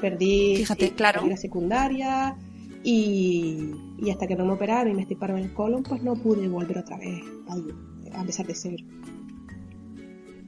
Perdí, 0.00 0.56
Fíjate, 0.56 0.86
eh, 0.86 0.92
claro. 0.94 1.20
perdí 1.20 1.30
la 1.30 1.36
secundaria 1.38 2.36
y, 2.82 3.70
y 3.98 4.10
hasta 4.10 4.26
que 4.26 4.36
no 4.36 4.44
me 4.44 4.52
operaron 4.52 4.92
y 4.92 4.94
me 4.94 5.02
estiparon 5.02 5.38
el 5.38 5.54
colon, 5.54 5.82
pues 5.82 6.02
no 6.02 6.14
pude 6.14 6.48
volver 6.48 6.76
otra 6.78 6.98
vez 6.98 7.22
a, 7.48 8.16
a 8.18 8.20
empezar 8.20 8.46
de 8.46 8.54
cero. 8.54 8.84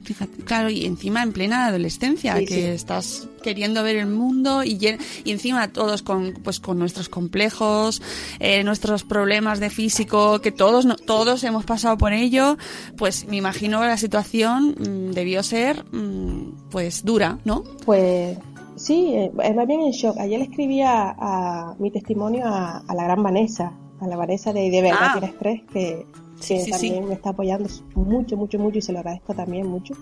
Fíjate, 0.07 0.41
claro, 0.45 0.69
y 0.69 0.85
encima 0.85 1.21
en 1.21 1.33
plena 1.33 1.65
adolescencia, 1.67 2.37
Sí, 2.37 2.45
que 2.45 2.53
sí. 2.55 2.61
estás 2.61 3.27
queriendo 3.43 3.83
ver 3.83 3.97
el 3.97 4.07
mundo 4.07 4.63
y, 4.63 4.79
encima 5.25 5.67
todos 5.67 6.01
con, 6.01 6.33
pues, 6.45 6.61
con 6.61 6.79
nuestros 6.79 7.09
complejos, 7.09 8.01
eh, 8.39 8.63
nuestros 8.63 9.03
problemas 9.03 9.59
de 9.59 9.69
físico, 9.69 10.39
que 10.39 10.53
todos, 10.53 10.85
no- 10.85 10.95
todos 10.95 11.43
hemos 11.43 11.65
pasado 11.65 11.97
por 11.97 12.13
ello, 12.13 12.57
pues 12.97 13.27
me 13.27 13.35
imagino 13.35 13.81
que 13.81 13.87
la 13.87 13.97
situación 13.97 14.75
mm, 14.79 15.11
debió 15.11 15.43
ser 15.43 15.83
mm, 15.91 16.69
pues 16.71 17.03
dura, 17.03 17.39
¿no? 17.43 17.65
Pues 17.85 18.37
sí, 18.77 19.11
eh, 19.13 19.31
más 19.53 19.67
bien 19.67 19.81
en 19.81 19.91
shock. 19.91 20.17
Ayer 20.19 20.39
le 20.39 20.45
escribí 20.45 20.81
a, 20.85 21.73
mi 21.79 21.91
testimonio 21.91 22.45
a, 22.45 22.77
a 22.87 22.95
la 22.95 23.03
gran 23.03 23.21
Vanessa, 23.21 23.73
a 23.99 24.07
la 24.07 24.15
Vanessa 24.15 24.53
de 24.53 24.69
De 24.69 24.81
Verdad 24.81 24.99
Ah. 25.01 25.17
Tienes 25.19 25.37
Tres, 25.37 25.61
que, 25.73 26.05
que 26.39 26.59
sí, 26.59 26.71
también 26.71 27.03
sí. 27.03 27.09
me 27.09 27.13
está 27.13 27.29
apoyando 27.29 27.69
mucho, 27.95 28.37
mucho, 28.37 28.59
mucho 28.59 28.77
y 28.77 28.81
se 28.81 28.91
lo 28.93 28.99
agradezco 28.99 29.33
también 29.33 29.67
mucho. 29.67 29.93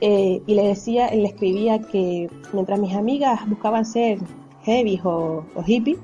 Eh, 0.00 0.42
y 0.46 0.54
le 0.54 0.68
decía, 0.68 1.10
le 1.10 1.26
escribía 1.26 1.80
que 1.80 2.30
mientras 2.52 2.80
mis 2.80 2.94
amigas 2.94 3.48
buscaban 3.48 3.84
ser 3.84 4.18
heavy 4.62 5.00
o, 5.04 5.44
o 5.54 5.62
hippies, 5.62 5.98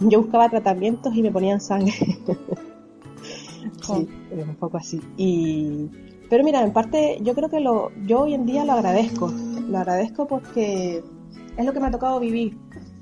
yo 0.00 0.22
buscaba 0.22 0.48
tratamientos 0.48 1.14
y 1.14 1.22
me 1.22 1.30
ponían 1.30 1.60
sangre. 1.60 1.94
Sí, 3.82 4.08
es 4.30 4.46
un 4.46 4.54
poco 4.56 4.78
así. 4.78 5.00
Y, 5.16 5.88
pero 6.28 6.44
mira, 6.44 6.62
en 6.62 6.72
parte 6.72 7.18
yo 7.22 7.34
creo 7.34 7.48
que 7.48 7.60
lo, 7.60 7.90
yo 8.06 8.22
hoy 8.22 8.34
en 8.34 8.46
día 8.46 8.64
lo 8.64 8.72
agradezco. 8.72 9.32
Lo 9.68 9.78
agradezco 9.78 10.26
porque 10.26 11.02
es 11.56 11.64
lo 11.64 11.72
que 11.72 11.80
me 11.80 11.86
ha 11.86 11.90
tocado 11.90 12.20
vivir. 12.20 12.56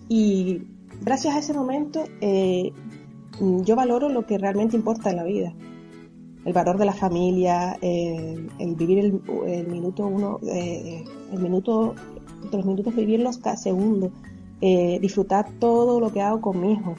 Y 0.09 0.63
gracias 1.03 1.35
a 1.35 1.39
ese 1.39 1.55
momento 1.55 2.05
eh, 2.21 2.73
yo 3.41 3.77
valoro 3.77 4.09
lo 4.09 4.27
que 4.27 4.39
realmente 4.39 4.77
importa 4.77 5.11
en 5.11 5.17
la 5.17 5.25
vida. 5.25 5.55
El 6.45 6.53
valor 6.53 6.77
de 6.79 6.85
la 6.85 6.93
familia, 6.93 7.77
eh, 7.81 8.47
el 8.59 8.75
vivir 8.75 8.99
el, 8.99 9.21
el 9.47 9.67
minuto 9.69 10.07
uno, 10.07 10.39
eh, 10.47 11.05
el 11.33 11.39
minuto, 11.41 11.95
los 12.53 12.65
minutos 12.67 12.95
vivirlos 12.95 13.39
cada 13.39 13.57
segundo, 13.57 14.11
eh, 14.61 14.99
disfrutar 15.01 15.49
todo 15.59 16.01
lo 16.01 16.13
que 16.13 16.21
hago 16.21 16.41
con 16.41 16.61
mi 16.61 16.73
hijo. 16.73 16.95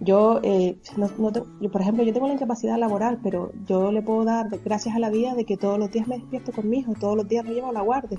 Yo, 0.00 0.40
eh, 0.42 0.76
no, 0.96 1.08
no 1.18 1.32
te- 1.32 1.42
yo, 1.60 1.70
por 1.70 1.80
ejemplo, 1.80 2.02
yo 2.04 2.12
tengo 2.12 2.26
la 2.26 2.34
incapacidad 2.34 2.78
laboral, 2.78 3.20
pero 3.22 3.52
yo 3.66 3.90
le 3.92 4.02
puedo 4.02 4.24
dar 4.24 4.48
gracias 4.64 4.94
a 4.96 4.98
la 4.98 5.08
vida 5.10 5.34
de 5.34 5.44
que 5.44 5.56
todos 5.56 5.78
los 5.78 5.90
días 5.90 6.06
me 6.08 6.18
despierto 6.18 6.52
con 6.52 6.68
mi 6.68 6.78
hijo, 6.78 6.92
todos 6.98 7.16
los 7.16 7.28
días 7.28 7.44
lo 7.44 7.52
llevo 7.52 7.68
a 7.68 7.72
la 7.72 7.80
guardia. 7.82 8.18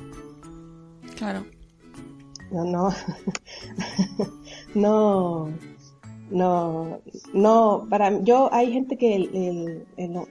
Claro. 1.16 1.44
No, 2.52 2.64
no, 2.64 2.90
no, 4.76 5.50
no, 6.30 7.00
no, 7.34 7.88
para 7.90 8.20
yo 8.24 8.50
hay 8.52 8.72
gente 8.72 8.98
que 8.98 9.16
el, 9.16 9.30
el- 9.36 9.86
el- 9.98 10.14
no, 10.14 10.26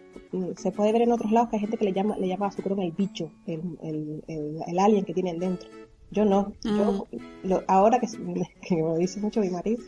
se 0.57 0.73
puede 0.73 0.93
ver 0.93 1.03
en 1.03 1.13
otros 1.13 1.31
lados 1.31 1.51
que 1.51 1.57
hay 1.57 1.61
gente 1.61 1.77
que 1.77 1.85
le 1.85 1.93
llama, 1.93 2.17
le 2.17 2.27
llama 2.29 2.47
a 2.47 2.53
su 2.53 2.63
croma 2.63 2.85
el 2.85 2.93
bicho, 2.93 3.31
el, 3.47 4.23
el, 4.27 4.79
alien 4.79 5.05
que 5.05 5.15
tienen 5.15 5.39
dentro. 5.39 5.69
Yo 6.11 6.25
no, 6.25 6.53
yo 6.65 7.07
lo- 7.45 7.63
ahora 7.69 7.99
que, 8.01 8.07
que 8.63 8.75
me 8.75 8.83
lo 8.83 8.97
dice 8.97 9.21
mucho 9.21 9.41
mi 9.41 9.51
marido, 9.51 9.79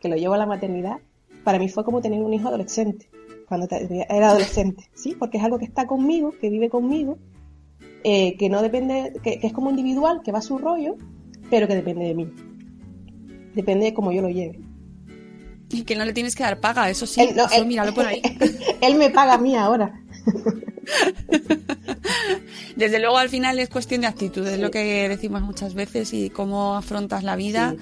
que 0.00 0.08
lo 0.08 0.16
llevo 0.16 0.34
a 0.34 0.38
la 0.38 0.46
maternidad, 0.46 0.98
para 1.44 1.58
mí 1.58 1.68
fue 1.68 1.84
como 1.84 2.00
tener 2.02 2.22
un 2.22 2.32
hijo 2.34 2.48
adolescente, 2.48 3.08
cuando 3.48 3.66
era 3.70 4.28
adolescente, 4.30 4.84
¿sí? 4.94 5.14
Porque 5.18 5.38
es 5.38 5.44
algo 5.44 5.58
que 5.58 5.64
está 5.66 5.86
conmigo, 5.86 6.32
que 6.40 6.50
vive 6.50 6.68
conmigo, 6.68 7.16
eh, 8.02 8.36
que 8.36 8.48
no 8.50 8.60
depende, 8.60 9.14
que, 9.22 9.38
que 9.38 9.46
es 9.46 9.52
como 9.54 9.70
individual, 9.70 10.20
que 10.22 10.32
va 10.32 10.38
a 10.38 10.42
su 10.42 10.58
rollo, 10.58 10.96
pero 11.50 11.66
que 11.66 11.74
depende 11.74 12.04
de 12.04 12.14
mí. 12.14 12.30
Depende 13.54 13.86
de 13.86 13.94
cómo 13.94 14.12
yo 14.12 14.20
lo 14.20 14.28
lleve. 14.28 14.60
Y 15.74 15.82
que 15.82 15.96
no 15.96 16.04
le 16.04 16.12
tienes 16.12 16.34
que 16.36 16.42
dar 16.42 16.60
paga, 16.60 16.88
eso 16.88 17.06
sí. 17.06 17.20
Él, 17.20 17.36
no, 17.36 17.46
eso 17.46 17.56
él- 17.56 17.66
míralo 17.66 17.92
por 17.94 18.06
ahí. 18.06 18.22
él 18.80 18.94
me 18.96 19.10
paga 19.10 19.34
a 19.34 19.38
mí 19.38 19.56
ahora. 19.56 20.00
Desde 22.76 22.98
luego 22.98 23.18
al 23.18 23.28
final 23.28 23.58
es 23.58 23.68
cuestión 23.68 24.02
de 24.02 24.06
actitud, 24.08 24.46
es 24.46 24.58
lo 24.58 24.70
que 24.70 25.08
decimos 25.08 25.42
muchas 25.42 25.74
veces 25.74 26.12
y 26.12 26.30
cómo 26.30 26.76
afrontas 26.76 27.22
la 27.22 27.36
vida 27.36 27.74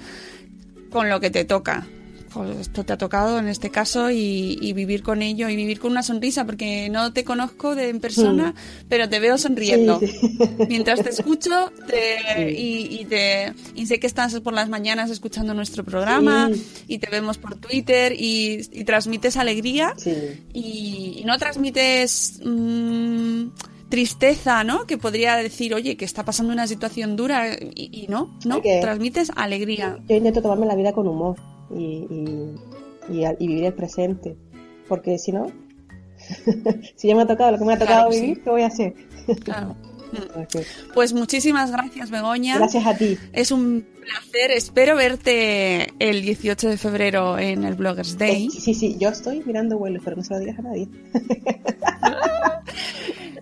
con 0.89 1.09
lo 1.09 1.19
que 1.19 1.29
te 1.31 1.45
toca. 1.45 1.87
Pues 2.33 2.57
esto 2.57 2.83
te 2.83 2.93
ha 2.93 2.97
tocado 2.97 3.37
en 3.37 3.47
este 3.47 3.69
caso 3.69 4.09
y, 4.09 4.57
y 4.61 4.73
vivir 4.73 5.03
con 5.03 5.21
ello 5.21 5.49
y 5.49 5.55
vivir 5.55 5.79
con 5.79 5.91
una 5.91 6.01
sonrisa 6.03 6.45
porque 6.45 6.89
no 6.89 7.13
te 7.13 7.23
conozco 7.23 7.75
de 7.75 7.89
en 7.89 7.99
persona, 7.99 8.55
pero 8.89 9.07
te 9.07 9.19
veo 9.19 9.37
sonriendo. 9.37 9.99
Sí, 9.99 10.07
sí. 10.07 10.29
Mientras 10.67 11.03
te 11.03 11.09
escucho 11.11 11.71
te- 11.87 12.51
y, 12.51 12.99
y 13.01 13.05
te, 13.05 13.53
y 13.75 13.85
sé 13.85 13.99
que 13.99 14.07
estás 14.07 14.39
por 14.39 14.53
las 14.53 14.67
mañanas 14.69 15.11
escuchando 15.11 15.53
nuestro 15.53 15.83
programa 15.83 16.49
y 16.87 16.97
te 16.97 17.09
vemos 17.09 17.37
por 17.37 17.55
Twitter 17.55 18.13
y, 18.17 18.67
y 18.71 18.83
transmites 18.83 19.37
alegría 19.37 19.93
y, 20.53 21.21
no 21.25 21.37
transmites 21.37 22.39
mm, 22.43 23.43
tristeza, 23.89 24.63
¿no? 24.63 24.85
Que 24.87 24.97
podría 24.97 25.35
decir, 25.35 25.73
oye, 25.75 25.97
que 25.97 26.05
está 26.05 26.25
pasando 26.25 26.51
una 26.51 26.65
situación 26.67 27.15
dura 27.15 27.53
y, 27.75 27.89
y 28.03 28.07
no, 28.07 28.37
no, 28.45 28.59
transmites 28.81 29.31
alegría. 29.35 29.99
Yo 30.09 30.15
intento 30.15 30.41
tomarme 30.41 30.65
la 30.65 30.75
vida 30.75 30.93
con 30.93 31.07
humor 31.07 31.35
y, 31.69 32.07
y, 33.09 33.17
y, 33.17 33.25
a- 33.25 33.35
y 33.39 33.47
vivir 33.47 33.65
el 33.65 33.73
presente. 33.73 34.37
Porque 34.87 35.17
si 35.17 35.31
no, 35.31 35.47
si 36.95 37.07
ya 37.07 37.15
me 37.15 37.23
ha 37.23 37.27
tocado 37.27 37.51
lo 37.51 37.57
que 37.57 37.65
me 37.65 37.73
ha 37.73 37.79
tocado 37.79 38.09
Claro 38.09 38.21
vivir, 38.21 38.35
sí. 38.35 38.41
¿qué 38.43 38.49
voy 38.49 38.61
a 38.63 38.67
hacer? 38.67 38.93
Claro. 39.43 39.75
Pues 40.93 41.11
muchísimas 41.11 41.71
gracias, 41.71 42.11
Begoña. 42.11 42.57
Gracias 42.59 42.85
a 42.85 42.95
ti. 42.95 43.17
Es 43.31 43.49
un 43.51 43.83
placer. 43.99 44.51
Espero 44.51 44.95
verte 44.95 45.91
el 45.97 46.21
18 46.21 46.69
de 46.69 46.77
febrero 46.77 47.39
en 47.39 47.63
el 47.63 47.73
Bloggers 47.73 48.15
Day. 48.19 48.45
Eh, 48.45 48.49
sí, 48.51 48.61
sí, 48.61 48.73
sí, 48.75 48.95
yo 48.99 49.09
estoy 49.09 49.41
mirando 49.43 49.79
vuelos, 49.79 50.03
pero 50.05 50.17
no 50.17 50.23
se 50.23 50.35
lo 50.35 50.39
digas 50.41 50.59
a 50.59 50.61
nadie. 50.61 50.87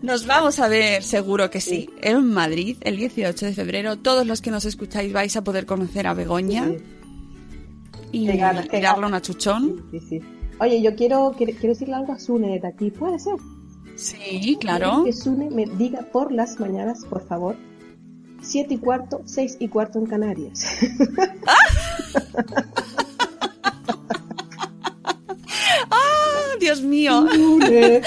Nos 0.02 0.26
vamos 0.26 0.60
a 0.60 0.68
ver, 0.68 1.04
seguro 1.04 1.50
que 1.52 1.62
sí, 1.62 1.90
en 2.02 2.26
Madrid 2.26 2.78
el 2.82 2.98
18 2.98 3.46
de 3.46 3.54
febrero. 3.54 3.98
Todos 4.00 4.26
los 4.26 4.42
que 4.42 4.50
nos 4.50 4.66
escucháis 4.66 5.14
vais 5.14 5.36
a 5.36 5.44
poder 5.44 5.66
conocer 5.66 6.08
a 6.08 6.14
Begoña 6.14 6.68
Sí, 6.70 6.78
y, 8.12 8.26
Qué 8.28 8.38
ganas, 8.38 8.68
qué 8.68 8.78
y 8.78 8.82
darle 8.82 8.96
ganas. 9.02 9.10
una 9.10 9.22
chuchón. 9.22 9.86
sí, 9.92 10.00
sí. 10.00 10.20
Oye, 10.60 10.82
yo 10.82 10.96
quiero, 10.96 11.34
quiero, 11.36 11.54
quiero 11.54 11.70
decirle 11.74 11.96
algo 11.96 12.14
a 12.14 12.20
Sune 12.20 12.50
desde 12.54 12.68
aquí. 12.68 12.92
¿Puede 12.92 13.18
ser? 13.20 13.34
Sí, 13.96 14.58
claro. 14.60 15.04
Que 15.06 15.14
Sune 15.14 15.50
me 15.50 15.66
diga 15.66 16.02
por 16.12 16.32
las 16.32 16.60
mañanas, 16.60 17.04
por 17.06 17.26
favor, 17.28 17.56
siete 18.42 18.76
y 18.76 18.78
cuarto, 18.78 19.22
seis 19.26 19.58
y 19.60 19.68
cuarto 19.70 20.00
en 20.00 20.06
Canarias. 20.06 20.66
¡Ah, 21.48 21.56
Dios 26.72 26.82
mío. 26.84 27.28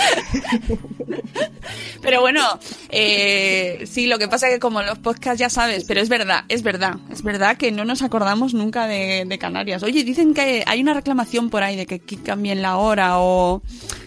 Pero 2.02 2.20
bueno, 2.20 2.42
eh, 2.90 3.84
sí, 3.90 4.06
lo 4.06 4.18
que 4.18 4.28
pasa 4.28 4.48
es 4.48 4.54
que 4.54 4.60
como 4.60 4.82
los 4.82 4.98
podcasts 4.98 5.38
ya 5.38 5.48
sabes, 5.48 5.84
pero 5.84 6.00
es 6.00 6.08
verdad, 6.10 6.44
es 6.48 6.62
verdad, 6.62 6.96
es 7.10 7.22
verdad 7.22 7.56
que 7.56 7.72
no 7.72 7.84
nos 7.86 8.02
acordamos 8.02 8.52
nunca 8.52 8.86
de, 8.86 9.24
de 9.26 9.38
Canarias. 9.38 9.82
Oye, 9.82 10.04
dicen 10.04 10.34
que 10.34 10.62
hay 10.66 10.82
una 10.82 10.92
reclamación 10.94 11.48
por 11.50 11.62
ahí 11.62 11.76
de 11.76 11.86
que 11.86 11.96
aquí 11.96 12.16
cambien 12.18 12.60
la 12.60 12.76
hora 12.76 13.18
o 13.20 13.62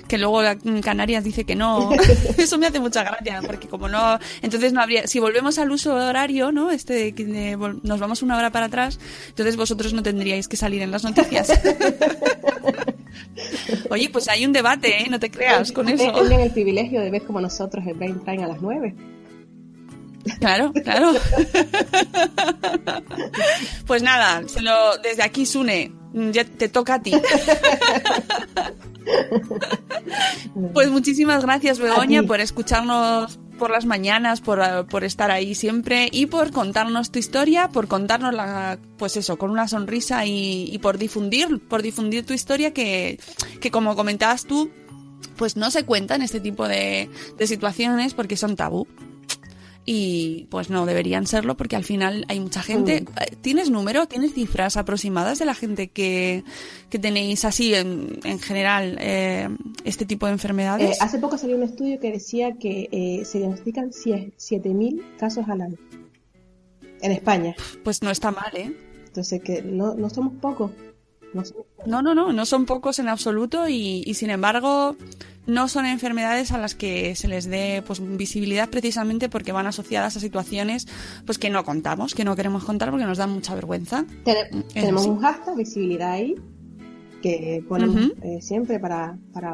que 0.08 0.17
luego 0.20 0.41
la- 0.43 0.58
Canarias 0.84 1.24
dice 1.24 1.43
que 1.43 1.56
no. 1.56 1.89
Eso 2.38 2.58
me 2.60 2.67
hace 2.67 2.80
mucha 2.80 3.04
gracia, 3.04 3.41
porque 3.46 3.67
como 3.67 3.89
no, 3.89 4.20
entonces 4.43 4.74
no 4.74 4.82
habría, 4.82 5.08
si 5.08 5.20
volvemos 5.20 5.58
al 5.58 5.72
uso 5.72 5.96
horario, 5.96 6.52
¿no? 6.52 6.70
Este 6.72 6.93
de 6.93 7.13
que 7.13 7.26
nos 7.26 8.00
vamos 8.00 8.22
una 8.22 8.38
hora 8.38 8.52
para 8.52 8.67
atrás, 8.67 9.00
entonces 9.30 9.56
vosotros 9.56 9.93
no 9.93 10.04
tendríais 10.04 10.48
que 10.48 10.56
salir 10.58 10.82
en 10.84 10.91
las 10.91 11.04
noticias. 11.04 11.52
Oye, 13.89 14.10
pues 14.10 14.27
hay 14.27 14.45
un 14.45 14.53
debate, 14.53 15.03
¿eh? 15.03 15.08
No 15.10 15.19
te 15.19 15.30
creas 15.30 15.71
con 15.71 15.89
eso. 15.89 16.12
Tienen 16.12 16.41
el 16.41 16.51
privilegio 16.51 17.01
de 17.01 17.10
ver 17.10 17.23
como 17.23 17.41
nosotros 17.41 17.86
el 17.88 17.93
Brain 17.93 18.19
Train 18.23 18.43
a 18.43 18.47
las 18.47 18.62
nueve. 18.62 18.95
Claro, 20.39 20.73
claro. 20.84 21.13
Pues 23.86 24.03
nada, 24.03 24.43
se 24.47 24.62
lo, 24.62 24.97
desde 24.97 25.23
aquí, 25.23 25.45
Sune, 25.45 25.93
ya 26.13 26.43
te 26.43 26.67
toca 26.69 26.95
a 26.95 27.01
ti. 27.01 27.13
Pues 30.73 30.89
muchísimas 30.89 31.43
gracias, 31.43 31.80
Begoña, 31.80 32.23
por 32.23 32.41
escucharnos 32.41 33.39
por 33.58 33.72
las 33.72 33.86
mañanas, 33.86 34.41
por, 34.41 34.60
eh, 34.60 34.84
por 34.89 35.04
estar 35.04 35.32
ahí 35.32 35.56
siempre 35.56 36.10
y 36.12 36.28
por 36.28 36.52
contarnos 36.52 37.12
tu 37.12 37.20
historia, 37.20 37.70
por 37.70 37.88
contarnos 37.88 38.34
la, 38.34 38.80
pues 38.98 39.17
eso, 39.17 39.38
con 39.38 39.52
una 39.52 39.67
sonrisa 39.67 40.26
y, 40.26 40.70
y 40.72 40.78
por 40.80 40.98
difundir, 40.98 41.60
por 41.67 41.82
difundir 41.82 42.26
tu 42.26 42.34
historia 42.34 42.74
que, 42.74 43.20
que 43.60 43.72
como 43.72 43.96
comentabas 43.96 44.46
tú, 44.46 44.72
pues 45.36 45.58
no 45.58 45.72
se 45.72 45.84
cuentan 45.84 46.22
este 46.22 46.39
tipo 46.39 46.67
de, 46.67 47.10
de 47.38 47.48
situaciones 47.48 48.13
porque 48.13 48.38
son 48.38 48.56
tabú. 48.56 48.88
Y 49.89 50.47
pues 50.52 50.69
no 50.69 50.86
deberían 50.86 51.26
serlo 51.28 51.56
porque 51.56 51.78
al 51.78 51.86
final 51.86 52.26
hay 52.28 52.41
mucha 52.41 52.62
gente. 52.62 52.97
Eh, 52.97 53.36
¿Tienes 53.39 53.69
número? 53.69 54.06
¿Tienes 54.06 54.34
cifras 54.34 54.76
aproximadas 54.76 55.39
de 55.39 55.45
la 55.45 55.54
gente 55.56 55.88
que, 55.88 56.43
que 56.89 57.00
tenéis 57.00 57.45
así 57.45 57.73
en, 57.73 58.19
en 58.26 58.38
general 58.39 58.97
eh, 59.00 59.47
este 59.86 60.06
tipo 60.06 60.26
de 60.26 60.32
Eh, 60.32 60.36
enfermedades? 60.36 61.02
hace 61.02 61.19
poco 61.19 61.38
salió 61.38 61.56
un 61.56 61.63
estudio 61.63 62.02
que 62.02 62.12
decía 62.12 62.56
que 62.60 62.89
eh, 62.91 63.23
se 63.23 63.38
diagnostican 63.38 63.91
sie- 63.91 64.34
7.000 64.38 65.02
casos 65.17 65.47
al 65.47 65.62
año 65.62 65.78
en 67.02 67.12
España. 67.13 67.56
Pues 67.86 68.02
no 68.02 68.12
está 68.12 68.32
mal, 68.32 68.52
¿eh? 68.58 68.76
Entonces, 69.06 69.41
que 69.41 69.62
no, 69.62 69.93
no 69.95 70.10
somos 70.10 70.34
pocos. 70.41 70.71
No. 71.34 71.44
No, 71.86 72.02
no, 72.02 72.16
no, 72.16 72.34
no 72.34 72.46
son 72.46 72.66
pocos 72.66 73.00
en 73.00 73.10
absoluto 73.10 73.68
y, 73.68 74.04
y 74.06 74.13
sin 74.13 74.30
embargo 74.30 74.96
no 75.48 75.70
son 75.70 75.86
enfermedades 75.86 76.52
a 76.52 76.58
las 76.58 76.76
que 76.76 77.16
se 77.16 77.28
les 77.28 77.50
dé 77.50 77.82
pues 77.88 78.02
visibilidad 78.18 78.70
precisamente 78.70 79.30
porque 79.30 79.54
van 79.54 79.66
asociadas 79.66 80.18
a 80.18 80.20
situaciones 80.20 80.88
pues 81.26 81.40
que 81.40 81.50
no 81.50 81.63
contamos, 81.63 82.13
que 82.13 82.26
no 82.26 82.36
queremos 82.36 82.66
contar 82.66 82.92
porque 82.92 83.06
nos 83.06 83.18
dan 83.18 83.32
mucha 83.32 83.56
vergüenza. 83.56 84.06
Tenemos 84.74 85.04
sí. 85.04 85.10
un 85.10 85.20
hashtag, 85.20 85.56
visibilidad 85.56 86.12
ahí, 86.12 86.36
que 87.22 87.63
ponemos 87.68 88.12
eh, 88.22 88.40
siempre 88.42 88.80
para, 88.80 89.18
para, 89.34 89.54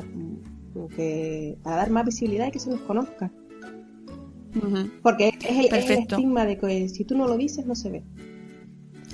que, 0.96 1.58
para 1.64 1.76
dar 1.78 1.92
más 1.92 2.06
visibilidad 2.06 2.48
y 2.48 2.52
que 2.52 2.60
se 2.60 2.72
nos 2.72 2.82
conozca. 2.82 3.32
Porque 5.02 5.30
es 5.30 5.50
el, 5.50 5.66
es 5.66 5.90
el 5.90 6.00
estigma 6.00 6.46
de 6.46 6.58
que 6.58 6.90
si 6.90 7.06
tú 7.06 7.18
no 7.18 7.28
lo 7.28 7.38
dices, 7.38 7.66
no 7.66 7.76
se 7.76 7.90
ve. 7.90 8.04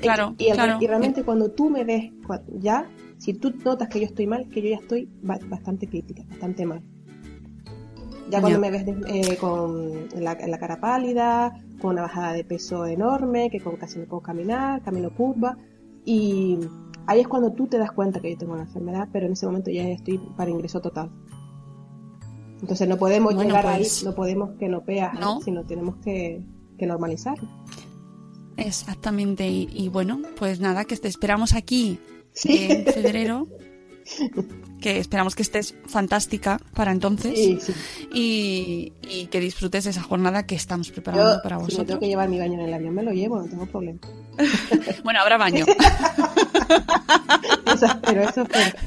Claro, 0.02 0.36
Y, 0.38 0.48
el- 0.48 0.54
claro. 0.56 0.78
y 0.82 0.88
realmente 0.88 1.24
cuando 1.24 1.52
tú 1.52 1.70
me 1.70 1.84
ves, 1.84 2.12
ya, 2.60 2.88
si 3.18 3.34
tú 3.34 3.54
notas 3.66 3.90
que 3.90 4.00
yo 4.00 4.06
estoy 4.06 4.28
mal, 4.28 4.48
que 4.50 4.62
yo 4.62 4.70
ya 4.70 4.78
estoy 4.78 5.10
ba- 5.22 5.40
bastante 5.50 5.88
crítica, 5.88 6.24
bastante 6.30 6.66
mal. 6.66 6.82
Ya 8.30 8.42
cuando 8.42 8.60
me 8.60 8.70
ves 8.72 8.86
de- 8.86 9.02
eh, 9.08 9.38
con 9.38 10.08
la, 10.16 10.36
la 10.36 10.58
cara 10.60 10.80
pálida, 10.80 11.52
con 11.82 11.92
una 11.94 12.04
bajada 12.04 12.34
de 12.34 12.44
peso 12.44 12.86
enorme, 12.86 13.50
que 13.50 13.60
con 13.60 13.76
casi 13.78 13.98
no 14.00 14.06
puedo 14.06 14.22
caminar, 14.22 14.82
camino 14.84 15.10
curva, 15.10 15.58
y 16.06 16.60
ahí 17.08 17.22
es 17.22 17.28
cuando 17.28 17.52
tú 17.54 17.68
te 17.68 17.78
das 17.80 17.92
cuenta 17.92 18.20
que 18.20 18.32
yo 18.32 18.38
tengo 18.38 18.56
la 18.56 18.64
enfermedad, 18.64 19.08
pero 19.12 19.26
en 19.26 19.34
ese 19.34 19.46
momento 19.48 19.72
ya 19.72 19.88
estoy 19.90 20.20
para 20.38 20.52
ingreso 20.52 20.80
total. 20.80 21.10
Entonces 22.62 22.88
no 22.88 22.98
podemos 22.98 23.34
Bueno, 23.34 23.50
llegar 23.50 23.64
pues- 23.66 24.00
ahí, 24.02 24.06
no 24.06 24.14
podemos 24.16 24.52
que 24.60 24.68
no 24.70 24.82
peas, 24.82 25.20
No. 25.20 25.42
sino 25.42 25.64
tenemos 25.64 25.96
que, 26.04 26.42
que 26.78 26.86
normalizarlo. 26.86 27.48
Exactamente. 28.58 29.48
Y, 29.48 29.70
y 29.74 29.90
bueno, 29.90 30.22
pues 30.38 30.60
nada, 30.60 30.86
que 30.86 30.98
te 30.98 31.08
esperamos 31.08 31.54
aquí 31.54 32.00
Sí. 32.34 32.68
en 32.70 32.86
febrero. 32.86 33.48
Que 34.82 34.98
esperamos 34.98 35.36
que 35.36 35.44
estés 35.44 35.76
fantástica 35.88 36.60
para 36.74 36.92
entonces. 36.92 37.34
Sí, 37.36 37.60
sí. 37.62 37.74
Y, 38.14 38.94
y 39.08 39.26
que 39.28 39.40
disfrutes 39.40 39.86
esa 39.86 40.02
jornada 40.02 40.48
que 40.48 40.56
estamos 40.56 40.90
preparando 40.90 41.36
Yo, 41.36 41.42
para 41.44 41.58
si 41.58 41.62
me 41.62 41.66
vosotros. 41.66 41.88
tengo 41.88 42.00
que 42.00 42.08
llevar 42.08 42.28
mi 42.30 42.40
baño 42.40 42.54
en 42.56 42.62
el 42.62 42.74
avión, 42.74 42.96
me 42.96 43.04
lo 43.04 43.12
llevo, 43.12 43.38
no 43.40 43.46
tengo 43.48 43.66
problema. 43.68 44.00
Bueno, 45.04 45.20
habrá 45.22 45.38
baño. 45.38 45.66
Eso 47.74 47.86
espero, 47.86 48.24
eso 48.30 48.42
espero. 48.44 48.78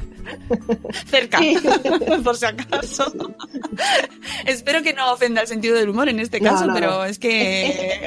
Cerca, 1.06 1.38
por 2.24 2.36
si 2.36 2.46
acaso. 2.46 3.12
Espero 4.46 4.82
que 4.82 4.92
no 4.94 5.12
ofenda 5.12 5.40
el 5.40 5.46
sentido 5.46 5.76
del 5.76 5.88
humor 5.90 6.08
en 6.08 6.18
este 6.20 6.40
No, 6.40 6.50
caso, 6.50 6.66
no, 6.66 6.74
pero 6.74 6.90
no. 6.90 7.04
es 7.04 7.18
que... 7.18 8.00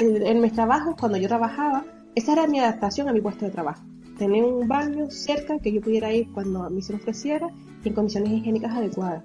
en, 0.00 0.26
en 0.26 0.40
mis 0.40 0.52
trabajos, 0.52 0.94
cuando 0.98 1.18
yo 1.18 1.28
trabajaba, 1.28 1.84
esa 2.14 2.32
era 2.32 2.46
mi 2.46 2.58
adaptación 2.60 3.08
a 3.08 3.12
mi 3.12 3.20
puesto 3.20 3.44
de 3.44 3.50
trabajo. 3.50 3.82
Tener 4.18 4.44
un 4.44 4.68
baño 4.68 5.10
cerca 5.10 5.58
que 5.58 5.72
yo 5.72 5.80
pudiera 5.80 6.12
ir 6.12 6.28
cuando 6.32 6.62
a 6.64 6.70
mí 6.70 6.82
se 6.82 6.92
me 6.92 6.98
ofreciera 6.98 7.48
y 7.84 7.88
en 7.88 7.94
condiciones 7.94 8.30
higiénicas 8.32 8.74
adecuadas. 8.74 9.24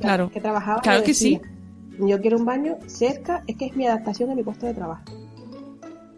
Claro. 0.00 0.30
Que 0.30 0.40
trabajaba. 0.40 0.80
Claro 0.80 1.02
que 1.02 1.14
sí. 1.14 1.40
Yo 1.98 2.20
quiero 2.20 2.38
un 2.38 2.44
baño 2.44 2.78
cerca, 2.86 3.42
es 3.46 3.56
que 3.56 3.66
es 3.66 3.76
mi 3.76 3.86
adaptación 3.86 4.30
a 4.30 4.34
mi 4.34 4.42
puesto 4.42 4.66
de 4.66 4.74
trabajo. 4.74 5.02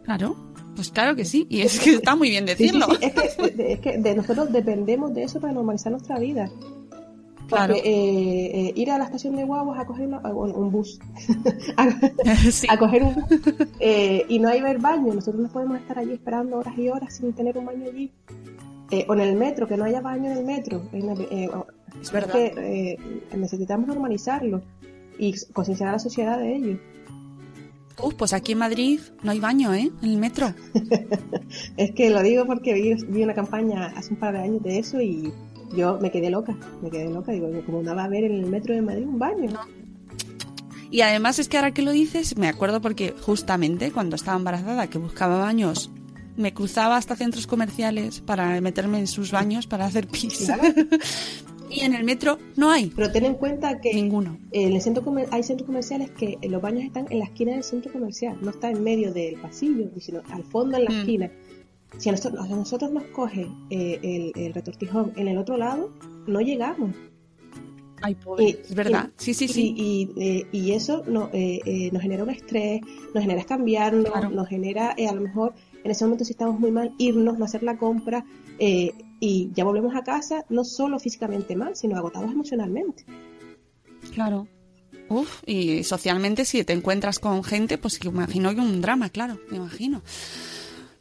Claro, 0.04 0.36
pues 0.74 0.90
claro 0.90 1.16
que 1.16 1.24
sí. 1.24 1.46
Y 1.50 1.60
es 1.62 1.78
que 1.80 1.94
está 1.94 2.14
muy 2.16 2.30
bien 2.30 2.46
Sí, 2.46 2.54
sí, 2.56 2.62
decirlo. 2.64 2.86
sí, 2.90 2.98
Es, 3.02 3.12
que, 3.14 3.72
es 3.72 3.80
que 3.80 3.98
de 3.98 4.14
nosotros 4.14 4.52
dependemos 4.52 5.12
de 5.14 5.24
eso 5.24 5.40
para 5.40 5.52
normalizar 5.52 5.92
nuestra 5.92 6.18
vida. 6.18 6.50
Claro. 7.48 7.74
Porque, 7.74 7.88
eh, 7.88 8.50
eh, 8.68 8.72
ir 8.74 8.90
a 8.90 8.98
la 8.98 9.04
estación 9.04 9.36
de 9.36 9.44
guaguas 9.44 9.78
a 9.78 9.86
coger 9.86 10.08
una- 10.08 10.18
un, 10.20 10.70
bus, 10.72 10.98
a, 11.76 11.88
Sí. 12.50 12.66
a 12.68 12.76
coger 12.78 13.02
un 13.04 13.14
bus, 13.14 13.24
eh, 13.80 14.24
y 14.28 14.38
no 14.38 14.48
hay 14.48 14.60
ver 14.60 14.78
baño, 14.78 15.14
nosotros 15.14 15.42
no 15.42 15.48
podemos 15.48 15.78
estar 15.78 15.98
allí 15.98 16.12
esperando 16.12 16.56
horas 16.58 16.76
y 16.76 16.88
horas 16.88 17.14
sin 17.16 17.32
tener 17.32 17.56
un 17.58 17.66
baño 17.66 17.84
allí. 17.88 18.10
Eh, 18.90 19.04
o 19.08 19.14
en 19.14 19.20
el 19.20 19.34
metro, 19.36 19.66
que 19.66 19.76
no 19.76 19.84
haya 19.84 20.00
baño 20.00 20.30
en 20.30 20.38
el 20.38 20.44
metro. 20.44 20.82
En 20.92 21.08
el- 21.10 21.20
eh, 21.30 21.50
Es 22.00 22.12
verdad. 22.12 22.32
que 22.34 22.98
necesitamos 23.36 23.86
normalizarlo 23.88 24.62
y 25.18 25.34
concienciar 25.52 25.88
a 25.88 25.92
la 25.92 25.98
sociedad 25.98 26.38
de 26.38 26.54
ello. 26.56 26.78
Uf, 28.02 28.14
pues 28.14 28.32
aquí 28.34 28.52
en 28.52 28.58
Madrid 28.58 29.00
no 29.22 29.30
hay 29.30 29.40
baño, 29.40 29.72
¿eh? 29.72 29.90
En 30.02 30.10
el 30.10 30.18
metro. 30.18 30.52
Es 31.76 31.92
que 31.92 32.10
lo 32.10 32.22
digo 32.22 32.44
porque 32.46 32.74
vi, 32.74 32.94
vi 33.08 33.22
una 33.22 33.34
campaña 33.34 33.86
hace 33.96 34.12
un 34.14 34.20
par 34.20 34.34
de 34.34 34.40
años 34.40 34.62
de 34.62 34.78
eso 34.78 35.00
y 35.00 35.32
yo 35.74 35.98
me 36.00 36.10
quedé 36.10 36.30
loca, 36.30 36.56
me 36.82 36.90
quedé 36.90 37.08
loca, 37.10 37.32
digo, 37.32 37.48
como 37.64 37.82
no 37.82 37.94
va 37.94 38.02
a 38.02 38.04
haber 38.06 38.24
en 38.24 38.32
el 38.32 38.46
metro 38.46 38.74
de 38.74 38.82
Madrid 38.82 39.06
un 39.06 39.18
baño. 39.18 39.50
Y 40.90 41.00
además 41.00 41.38
es 41.38 41.48
que 41.48 41.56
ahora 41.56 41.72
que 41.74 41.82
lo 41.82 41.90
dices, 41.90 42.36
me 42.36 42.48
acuerdo 42.48 42.80
porque 42.80 43.12
justamente 43.20 43.90
cuando 43.90 44.16
estaba 44.16 44.36
embarazada, 44.38 44.88
que 44.88 44.98
buscaba 44.98 45.38
baños, 45.38 45.90
me 46.36 46.54
cruzaba 46.54 46.96
hasta 46.96 47.16
centros 47.16 47.46
comerciales 47.46 48.20
para 48.20 48.60
meterme 48.60 48.98
en 48.98 49.06
sus 49.06 49.32
baños 49.32 49.66
para 49.66 49.86
hacer 49.86 50.06
pis. 50.06 50.50
Y 51.68 51.80
en 51.80 51.94
el 51.94 52.04
metro 52.04 52.38
no 52.54 52.70
hay 52.70 52.92
Pero 52.94 53.10
ten 53.10 53.24
en 53.24 53.34
cuenta 53.34 53.80
que 53.80 53.92
ninguno. 53.92 54.38
en 54.52 54.72
el 54.74 54.80
centro 54.80 55.02
comer- 55.02 55.26
hay 55.32 55.42
centros 55.42 55.66
comerciales 55.66 56.10
que 56.12 56.38
los 56.48 56.62
baños 56.62 56.84
están 56.84 57.06
en 57.10 57.18
la 57.18 57.24
esquina 57.24 57.52
del 57.54 57.64
centro 57.64 57.92
comercial, 57.92 58.38
no 58.40 58.50
está 58.50 58.70
en 58.70 58.84
medio 58.84 59.12
del 59.12 59.34
pasillo, 59.40 59.90
sino 60.00 60.22
al 60.30 60.44
fondo 60.44 60.76
en 60.76 60.84
la 60.84 60.90
Mm. 60.90 60.94
esquina. 61.00 61.30
Si 61.98 62.08
a 62.08 62.12
nosotros, 62.12 62.44
a 62.44 62.54
nosotros 62.54 62.90
nos 62.92 63.04
coge 63.04 63.46
eh, 63.70 63.98
el, 64.34 64.42
el 64.44 64.52
retortijón 64.54 65.12
en 65.16 65.28
el 65.28 65.38
otro 65.38 65.56
lado, 65.56 65.90
no 66.26 66.40
llegamos. 66.40 66.90
Ay, 68.02 68.14
pobre. 68.14 68.44
Y- 68.44 68.50
es 68.50 68.74
verdad. 68.74 69.10
y- 69.18 69.22
sí, 69.22 69.34
sí, 69.34 69.48
sí. 69.48 69.74
Y, 69.76 69.82
y, 70.18 70.22
eh, 70.22 70.46
y 70.52 70.72
eso 70.72 71.02
no, 71.08 71.30
eh, 71.32 71.88
nos 71.92 72.02
genera 72.02 72.22
un 72.24 72.30
estrés, 72.30 72.82
nos 73.14 73.22
genera 73.22 73.42
cambiarnos, 73.44 74.10
Claro. 74.10 74.30
nos 74.30 74.48
genera 74.48 74.90
a 74.92 75.12
lo 75.14 75.20
mejor 75.22 75.54
en 75.82 75.90
ese 75.90 76.04
momento 76.04 76.24
si 76.24 76.32
estamos 76.32 76.60
muy 76.60 76.70
mal, 76.70 76.92
irnos, 76.98 77.38
no 77.38 77.44
hacer 77.44 77.62
la 77.62 77.78
compra 77.78 78.24
eh, 78.58 78.92
y 79.20 79.50
ya 79.54 79.64
volvemos 79.64 79.94
a 79.96 80.02
casa 80.02 80.44
no 80.50 80.64
solo 80.64 80.98
físicamente 80.98 81.56
mal, 81.56 81.74
sino 81.76 81.96
agotados 81.96 82.30
emocionalmente. 82.30 83.04
Claro. 84.12 84.46
Uf, 85.08 85.42
y 85.46 85.84
socialmente 85.84 86.44
si 86.44 86.64
te 86.64 86.72
encuentras 86.72 87.18
con 87.20 87.44
gente, 87.44 87.78
pues 87.78 87.98
que 87.98 88.08
imagino 88.08 88.52
que 88.54 88.60
un 88.60 88.80
drama, 88.82 89.08
claro, 89.08 89.38
me 89.50 89.58
imagino. 89.58 90.02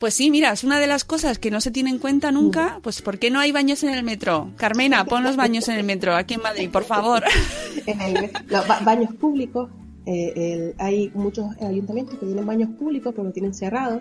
Pues 0.05 0.13
sí, 0.13 0.29
mira, 0.29 0.51
es 0.51 0.63
una 0.63 0.79
de 0.79 0.85
las 0.85 1.03
cosas 1.03 1.39
que 1.39 1.49
no 1.49 1.59
se 1.61 1.71
tiene 1.71 1.89
en 1.89 1.97
cuenta 1.97 2.31
nunca, 2.31 2.79
pues 2.83 3.01
¿por 3.01 3.17
qué 3.17 3.31
no 3.31 3.39
hay 3.39 3.51
baños 3.51 3.81
en 3.83 3.89
el 3.89 4.03
metro? 4.03 4.51
Carmena, 4.55 5.03
pon 5.05 5.23
los 5.23 5.35
baños 5.35 5.67
en 5.67 5.77
el 5.77 5.83
metro, 5.83 6.15
aquí 6.15 6.35
en 6.35 6.43
Madrid, 6.43 6.69
por 6.71 6.83
favor. 6.83 7.23
En 7.87 7.99
el- 8.01 8.29
los 8.47 8.67
ba- 8.67 8.81
baños 8.83 9.15
públicos, 9.15 9.71
eh, 10.05 10.31
el- 10.35 10.75
hay 10.77 11.09
muchos 11.15 11.47
ayuntamientos 11.59 12.19
que 12.19 12.25
tienen 12.27 12.45
baños 12.45 12.69
públicos 12.77 13.13
pero 13.15 13.23
lo 13.27 13.31
tienen 13.33 13.55
cerrado. 13.55 13.99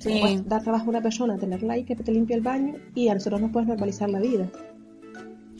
Sí. 0.00 0.18
Puedes 0.20 0.48
dar 0.48 0.62
trabajo 0.62 0.84
a 0.86 0.88
una 0.90 1.02
persona, 1.02 1.36
tenerla 1.38 1.72
ahí 1.72 1.82
que 1.82 1.96
te 1.96 2.12
limpie 2.12 2.36
el 2.36 2.42
baño 2.42 2.74
y 2.94 3.08
a 3.08 3.14
nosotros 3.14 3.40
nos 3.40 3.50
puedes 3.50 3.66
normalizar 3.68 4.08
la 4.10 4.20
vida. 4.20 4.48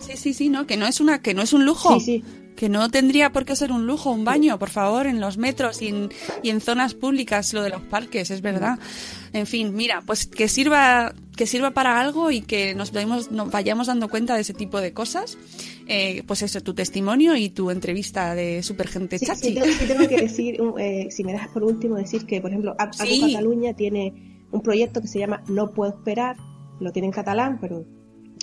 Sí, 0.01 0.17
sí, 0.17 0.33
sí, 0.33 0.49
¿no? 0.49 0.65
Que 0.69 0.77
no 0.77 0.87
es 0.87 1.01
una, 1.01 1.21
que 1.23 1.35
no 1.35 1.43
es 1.43 1.53
un 1.53 1.65
lujo. 1.65 1.99
Sí, 1.99 2.21
sí. 2.23 2.25
Que 2.57 2.69
no 2.69 2.89
tendría 2.89 3.33
por 3.33 3.45
qué 3.45 3.57
ser 3.57 3.73
un 3.73 3.87
lujo, 3.87 4.11
un 4.13 4.25
baño, 4.25 4.59
por 4.61 4.71
favor, 4.71 5.07
en 5.09 5.21
los 5.21 5.39
metros 5.39 5.83
y 5.83 5.89
en, 5.89 6.11
y 6.43 6.51
en 6.51 6.61
zonas 6.61 6.95
públicas, 6.95 7.53
lo 7.53 7.63
de 7.63 7.71
los 7.71 7.83
parques, 7.83 8.31
es 8.31 8.43
verdad. 8.43 8.79
En 9.33 9.47
fin, 9.47 9.75
mira, 9.75 10.03
pues 10.07 10.27
que 10.27 10.47
sirva, 10.47 11.13
que 11.37 11.47
sirva 11.47 11.73
para 11.73 12.01
algo 12.01 12.31
y 12.31 12.43
que 12.43 12.77
nos, 12.77 12.93
vayamos 13.51 13.89
dando 13.89 14.09
cuenta 14.09 14.37
de 14.37 14.43
ese 14.43 14.55
tipo 14.55 14.81
de 14.81 14.93
cosas. 14.93 15.37
Eh, 15.89 16.23
pues 16.29 16.43
eso, 16.43 16.61
tu 16.61 16.75
testimonio 16.75 17.35
y 17.35 17.49
tu 17.51 17.71
entrevista 17.73 18.35
de 18.37 18.63
Supergente 18.63 19.19
Sí, 19.19 19.27
Chachi. 19.27 19.49
sí, 19.49 19.55
tengo, 19.55 19.67
sí 19.67 19.87
tengo 19.87 20.09
que 20.09 20.17
decir, 20.17 20.57
eh, 20.79 21.09
si 21.11 21.25
me 21.25 21.33
dejas 21.33 21.49
por 21.49 21.65
último, 21.65 21.97
decir 21.97 22.25
que, 22.25 22.41
por 22.41 22.51
ejemplo, 22.51 22.77
Ac- 22.79 23.01
Acu 23.01 23.07
Sí. 23.11 23.21
Cataluña 23.33 23.75
tiene 23.75 24.45
un 24.53 24.63
proyecto 24.63 25.01
que 25.03 25.09
se 25.09 25.19
llama 25.19 25.43
No 25.49 25.73
Puedo 25.73 25.91
Esperar, 25.93 26.37
lo 26.79 26.93
tiene 26.93 27.07
en 27.07 27.13
catalán, 27.13 27.59
pero 27.61 27.85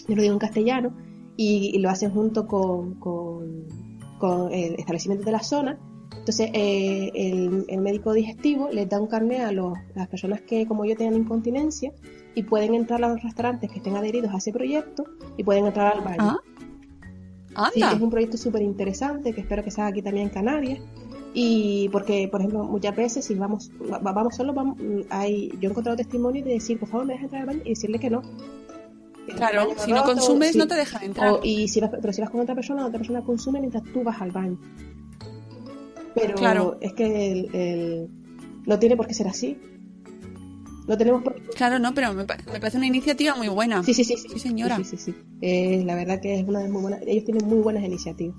yo 0.07 0.15
lo 0.15 0.21
digo 0.21 0.33
en 0.33 0.39
castellano, 0.39 0.93
y, 1.37 1.71
y 1.73 1.79
lo 1.79 1.89
hacen 1.89 2.11
junto 2.11 2.45
con, 2.45 2.95
con, 2.95 3.65
con 4.21 4.53
el 4.53 4.75
establecimiento 4.75 5.25
de 5.25 5.31
la 5.33 5.43
zona. 5.43 5.77
Entonces, 6.19 6.51
eh, 6.53 7.09
el, 7.15 7.65
el 7.67 7.81
médico 7.81 8.13
digestivo 8.13 8.69
les 8.71 8.87
da 8.87 9.01
un 9.01 9.07
carnet 9.07 9.41
a 9.41 9.51
los- 9.51 9.77
las 9.95 10.07
personas 10.07 10.41
que, 10.41 10.65
como 10.67 10.85
yo, 10.85 10.95
tengan 10.95 11.15
incontinencia 11.19 11.91
y 12.35 12.43
pueden 12.43 12.75
entrar 12.75 13.03
a 13.03 13.09
los 13.09 13.23
restaurantes 13.23 13.69
que 13.71 13.77
estén 13.77 13.95
adheridos 13.97 14.31
a 14.33 14.37
ese 14.37 14.51
proyecto 14.53 15.03
y 15.37 15.43
pueden 15.43 15.65
entrar 15.65 15.93
al 15.97 16.01
baño. 16.01 16.17
Ah, 16.23 17.69
Sí, 17.73 17.79
es 17.95 18.01
un 18.01 18.09
proyecto 18.09 18.37
súper 18.37 18.61
interesante 18.61 19.33
que 19.33 19.41
espero 19.41 19.63
que 19.63 19.71
se 19.71 19.81
haga 19.81 19.89
aquí 19.89 20.01
también 20.01 20.27
en 20.27 20.33
Canarias. 20.33 20.79
Y 21.33 21.87
porque, 21.89 22.27
por 22.29 22.41
ejemplo, 22.41 22.63
muchas 22.65 22.95
veces 22.95 23.25
si 23.25 23.35
vamos 23.35 23.71
va- 23.91 23.99
vamos 23.99 24.35
solos, 24.35 24.53
vamos, 24.53 24.77
hay, 25.09 25.49
yo 25.59 25.69
he 25.69 25.71
encontrado 25.71 25.95
testimonios 25.97 26.45
de 26.45 26.51
decir, 26.53 26.77
por 26.79 26.89
favor, 26.89 27.05
me 27.07 27.13
dejas 27.13 27.25
entrar 27.25 27.41
al 27.41 27.47
baño 27.47 27.61
y 27.65 27.69
decirle 27.69 27.99
que 27.99 28.09
no. 28.09 28.21
Claro, 29.35 29.69
si 29.77 29.91
no 29.91 30.03
consumes 30.03 30.55
no 30.55 30.67
te 30.67 30.75
dejan 30.75 31.03
entrar. 31.03 31.31
O- 31.33 31.39
y 31.43 31.67
si 31.67 31.79
vas, 31.79 31.91
pero 32.01 32.13
si 32.13 32.21
vas 32.21 32.29
con 32.29 32.41
otra 32.41 32.55
persona, 32.55 32.85
otra 32.85 32.97
persona 32.99 33.21
consume 33.21 33.59
mientras 33.59 33.83
tú 33.93 34.03
vas 34.03 34.21
al 34.21 34.31
baño. 34.31 34.57
Pero 36.15 36.35
Claro. 36.35 36.77
es 36.81 36.93
que 36.93 37.31
el, 37.31 37.55
el- 37.55 38.09
no 38.65 38.77
tiene 38.79 38.97
por 38.97 39.07
qué 39.07 39.13
ser 39.13 39.27
así. 39.27 39.57
No 40.87 40.97
tenemos 40.97 41.23
por 41.23 41.35
Claro, 41.55 41.79
no, 41.79 41.93
pero 41.93 42.13
me, 42.13 42.25
pa- 42.25 42.37
me 42.51 42.59
parece 42.59 42.77
una 42.77 42.87
iniciativa 42.87 43.35
muy 43.35 43.47
buena. 43.47 43.83
Sí, 43.83 43.93
sí, 43.93 44.03
sí. 44.03 44.17
Sí, 44.17 44.27
Sí, 44.33 44.39
señora. 44.39 44.77
Sí, 44.77 44.83
sí, 44.83 44.97
sí. 44.97 45.15
Eh, 45.41 45.83
la 45.85 45.95
verdad 45.95 46.19
que 46.19 46.39
es 46.39 46.47
una 46.47 46.59
de 46.59 46.69
muy 46.69 46.81
buenas. 46.81 47.01
Ellos 47.05 47.23
tienen 47.23 47.47
muy 47.47 47.59
buenas 47.59 47.83
iniciativas. 47.83 48.35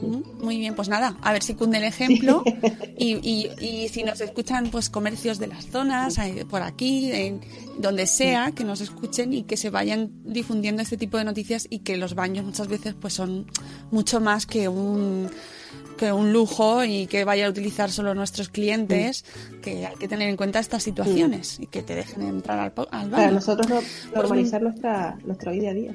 Muy 0.00 0.58
bien, 0.58 0.74
pues 0.74 0.88
nada, 0.88 1.16
a 1.22 1.32
ver 1.32 1.42
si 1.42 1.54
cunde 1.54 1.78
el 1.78 1.84
ejemplo 1.84 2.42
y, 2.98 3.16
y, 3.28 3.50
y 3.64 3.88
si 3.88 4.02
nos 4.02 4.20
escuchan 4.20 4.70
pues 4.70 4.88
comercios 4.90 5.38
de 5.38 5.46
las 5.48 5.66
zonas, 5.66 6.16
eh, 6.18 6.44
por 6.48 6.62
aquí, 6.62 7.10
en 7.12 7.40
donde 7.78 8.06
sea, 8.06 8.52
que 8.52 8.64
nos 8.64 8.80
escuchen 8.80 9.32
y 9.32 9.42
que 9.44 9.56
se 9.56 9.70
vayan 9.70 10.10
difundiendo 10.24 10.82
este 10.82 10.96
tipo 10.96 11.18
de 11.18 11.24
noticias 11.24 11.66
y 11.70 11.80
que 11.80 11.96
los 11.96 12.14
baños 12.14 12.44
muchas 12.44 12.68
veces 12.68 12.94
pues 13.00 13.14
son 13.14 13.46
mucho 13.90 14.20
más 14.20 14.46
que 14.46 14.68
un 14.68 15.28
que 15.96 16.12
un 16.14 16.32
lujo 16.32 16.82
y 16.82 17.06
que 17.06 17.24
vaya 17.24 17.46
a 17.46 17.50
utilizar 17.50 17.90
solo 17.90 18.14
nuestros 18.14 18.48
clientes, 18.48 19.22
que 19.60 19.84
hay 19.86 19.94
que 19.96 20.08
tener 20.08 20.30
en 20.30 20.36
cuenta 20.38 20.58
estas 20.58 20.82
situaciones 20.82 21.60
y 21.60 21.66
que 21.66 21.82
te 21.82 21.94
dejen 21.94 22.22
entrar 22.22 22.58
al, 22.58 22.66
al 22.68 22.72
Para 22.88 23.06
baño. 23.24 23.32
nosotros 23.32 23.68
no- 23.68 23.82
normalizar 24.14 24.62
nuestra, 24.62 25.18
nuestro 25.26 25.52
día 25.52 25.70
a 25.70 25.74
día. 25.74 25.94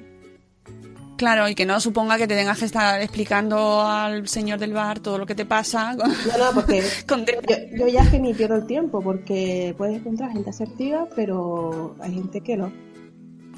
Claro, 1.17 1.47
y 1.47 1.56
que 1.56 1.65
no 1.65 1.80
suponga 1.80 2.17
que 2.17 2.28
te 2.28 2.36
tengas 2.36 2.60
que 2.60 2.65
estar 2.65 3.01
explicando 3.01 3.82
al 3.82 4.28
señor 4.28 4.60
del 4.60 4.73
bar 4.73 4.99
todo 4.99 5.17
lo 5.17 5.25
que 5.25 5.36
te 5.36 5.45
pasa. 5.45 5.93
No, 5.93 6.06
no, 6.06 6.51
porque 6.54 6.84
con- 7.08 7.25
yo, 7.25 7.34
yo 7.78 7.88
ya 7.88 8.01
es 8.01 8.10
que 8.10 8.19
ni 8.19 8.34
pierdo 8.34 8.56
el 8.56 8.65
tiempo, 8.65 9.01
porque 9.01 9.73
puedes 9.78 9.97
encontrar 9.97 10.32
gente 10.32 10.49
asertiva, 10.49 11.08
pero 11.15 11.95
hay 12.01 12.13
gente 12.13 12.41
que 12.41 12.58
no, 12.58 12.71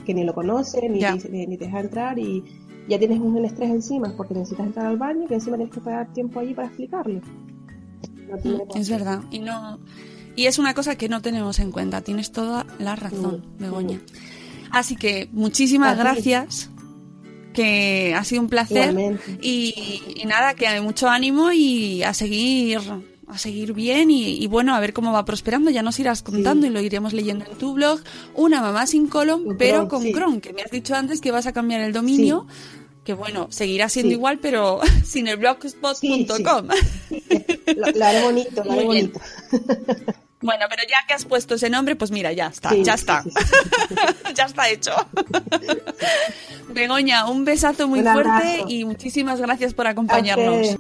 que 0.05 0.13
ni 0.13 0.23
lo 0.23 0.33
conoce, 0.33 0.87
ni, 0.87 0.99
ni, 0.99 1.47
ni 1.47 1.57
te 1.57 1.65
deja 1.65 1.79
entrar 1.79 2.19
y, 2.19 2.43
ya 2.87 2.97
tienes 2.97 3.19
un 3.19 3.43
estrés 3.43 3.69
encima 3.69 4.13
porque 4.15 4.33
necesitas 4.33 4.67
entrar 4.67 4.85
al 4.85 4.97
baño 4.97 5.27
y 5.29 5.33
encima 5.33 5.57
tienes 5.57 5.73
que 5.73 5.81
pagar 5.81 6.13
tiempo 6.13 6.39
allí 6.39 6.53
para 6.53 6.67
explicarlo. 6.69 7.21
es 8.75 8.89
verdad. 8.89 9.23
Y 9.29 9.39
no 9.39 9.79
y 10.37 10.45
es 10.45 10.59
una 10.59 10.75
cosa 10.75 10.95
que 10.95 11.09
no 11.09 11.21
tenemos 11.21 11.59
en 11.59 11.71
cuenta. 11.71 12.01
Tienes 12.01 12.31
toda 12.31 12.65
la 12.77 12.95
razón, 12.95 13.43
Begoña. 13.59 13.99
Así 14.71 14.95
que 14.95 15.29
muchísimas 15.31 15.97
gracias. 15.97 16.69
Que 17.57 18.13
ha 18.15 18.23
sido 18.23 18.41
un 18.43 18.49
placer. 18.49 18.95
Y, 19.41 20.21
nada, 20.27 20.53
que 20.53 20.67
hay 20.67 20.79
mucho 20.79 21.09
ánimo 21.09 21.51
y 21.51 22.03
a 22.03 22.13
seguir 22.13 22.79
a 23.27 23.37
seguir 23.37 23.73
bien 23.73 24.11
y, 24.11 24.45
bueno, 24.45 24.75
a 24.75 24.79
ver 24.79 24.93
cómo 24.93 25.11
va 25.11 25.25
prosperando. 25.25 25.71
Ya 25.71 25.81
nos 25.81 25.99
irás 25.99 26.21
contando 26.21 26.67
y 26.67 26.69
lo 26.69 26.81
iremos 26.81 27.13
leyendo 27.13 27.45
en 27.45 27.57
tu 27.57 27.73
blog. 27.73 27.99
Una 28.35 28.61
mamá 28.61 28.85
sin 28.85 29.07
colon, 29.07 29.55
pero 29.57 29.87
con 29.87 30.03
Chrome, 30.03 30.39
que 30.39 30.53
me 30.53 30.61
has 30.61 30.69
dicho 30.69 30.93
antes 30.93 31.19
que 31.19 31.31
vas 31.31 31.47
a 31.47 31.51
cambiar 31.51 31.81
el 31.81 31.93
dominio 31.93 32.45
que 33.03 33.13
bueno, 33.13 33.47
seguirá 33.51 33.87
siendo 33.87 34.11
igual, 34.11 34.37
pero 34.39 34.81
sin 35.05 35.29
el 35.29 35.37
blogspot.com. 35.37 36.67
lo, 37.77 38.05
haré 38.05 38.21
bonito, 38.21 38.63
lo 38.65 38.71
haré 38.73 38.83
bonito. 38.83 39.19
Bueno, 40.41 40.65
pero 40.69 40.84
ya 40.84 40.97
que 41.08 41.13
has 41.13 41.26
puesto 41.26 41.56
ese 41.56 41.69
nombre, 41.69 41.95
pues 41.95 42.12
mira, 42.12 42.32
ya 42.32 42.47
está, 42.47 42.76
ya 42.76 42.93
está. 42.93 43.23
ya 44.36 44.45
está 44.45 44.69
hecho. 44.69 44.91
Begoña, 46.69 47.28
un 47.28 47.43
besazo 47.43 47.88
muy 47.88 48.04
fuerte 48.04 48.63
y 48.67 48.86
muchísimas 48.86 49.41
gracias 49.41 49.73
por 49.73 49.88
acompañarnos. 49.88 50.78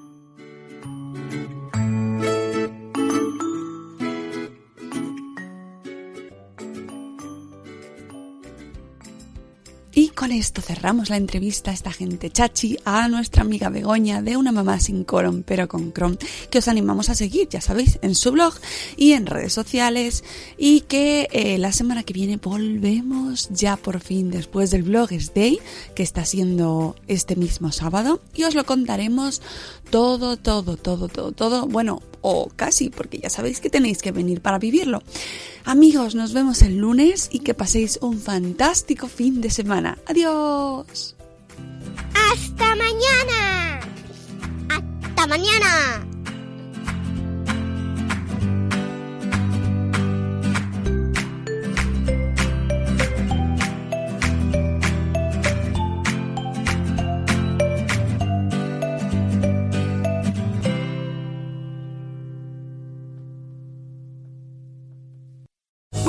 Con 10.17 10.31
esto 10.31 10.63
cerramos 10.63 11.11
la 11.11 11.17
entrevista 11.17 11.69
a 11.69 11.75
esta 11.75 11.93
gente 11.93 12.31
chachi, 12.31 12.79
a 12.85 13.07
nuestra 13.07 13.43
amiga 13.43 13.69
Begoña 13.69 14.23
de 14.23 14.35
Una 14.35 14.51
Mamá 14.51 14.79
sin 14.79 15.03
Colon 15.03 15.43
pero 15.43 15.67
con 15.67 15.93
Chrome, 15.93 16.17
que 16.49 16.57
os 16.57 16.67
animamos 16.67 17.11
a 17.11 17.13
seguir, 17.13 17.47
ya 17.49 17.61
sabéis, 17.61 17.99
en 18.01 18.15
su 18.15 18.31
blog 18.31 18.55
y 18.95 19.11
en 19.11 19.27
redes 19.27 19.53
sociales. 19.53 20.23
Y 20.57 20.81
que 20.81 21.27
eh, 21.31 21.59
la 21.59 21.71
semana 21.71 22.01
que 22.01 22.13
viene 22.13 22.37
volvemos 22.37 23.49
ya 23.51 23.77
por 23.77 23.99
fin 23.99 24.31
después 24.31 24.71
del 24.71 24.81
Bloggers 24.81 25.35
Day, 25.35 25.59
que 25.93 26.01
está 26.01 26.25
siendo 26.25 26.95
este 27.07 27.35
mismo 27.35 27.71
sábado, 27.71 28.19
y 28.33 28.45
os 28.45 28.55
lo 28.55 28.65
contaremos 28.65 29.43
todo, 29.91 30.35
todo, 30.35 30.77
todo, 30.77 31.09
todo, 31.09 31.31
todo. 31.31 31.67
Bueno, 31.67 32.01
o 32.21 32.49
casi, 32.55 32.89
porque 32.89 33.19
ya 33.19 33.29
sabéis 33.29 33.59
que 33.59 33.69
tenéis 33.69 34.01
que 34.01 34.11
venir 34.11 34.41
para 34.41 34.57
vivirlo. 34.57 35.03
Amigos, 35.63 36.15
nos 36.15 36.33
vemos 36.33 36.61
el 36.61 36.77
lunes 36.77 37.29
y 37.31 37.39
que 37.39 37.53
paséis 37.53 37.99
un 38.01 38.19
fantástico 38.19 39.07
fin 39.07 39.41
de 39.41 39.49
semana. 39.49 39.97
Adiós. 40.09 41.15
Hasta 42.13 42.75
mañana. 42.75 43.79
Hasta 44.69 45.27
mañana. 45.27 46.07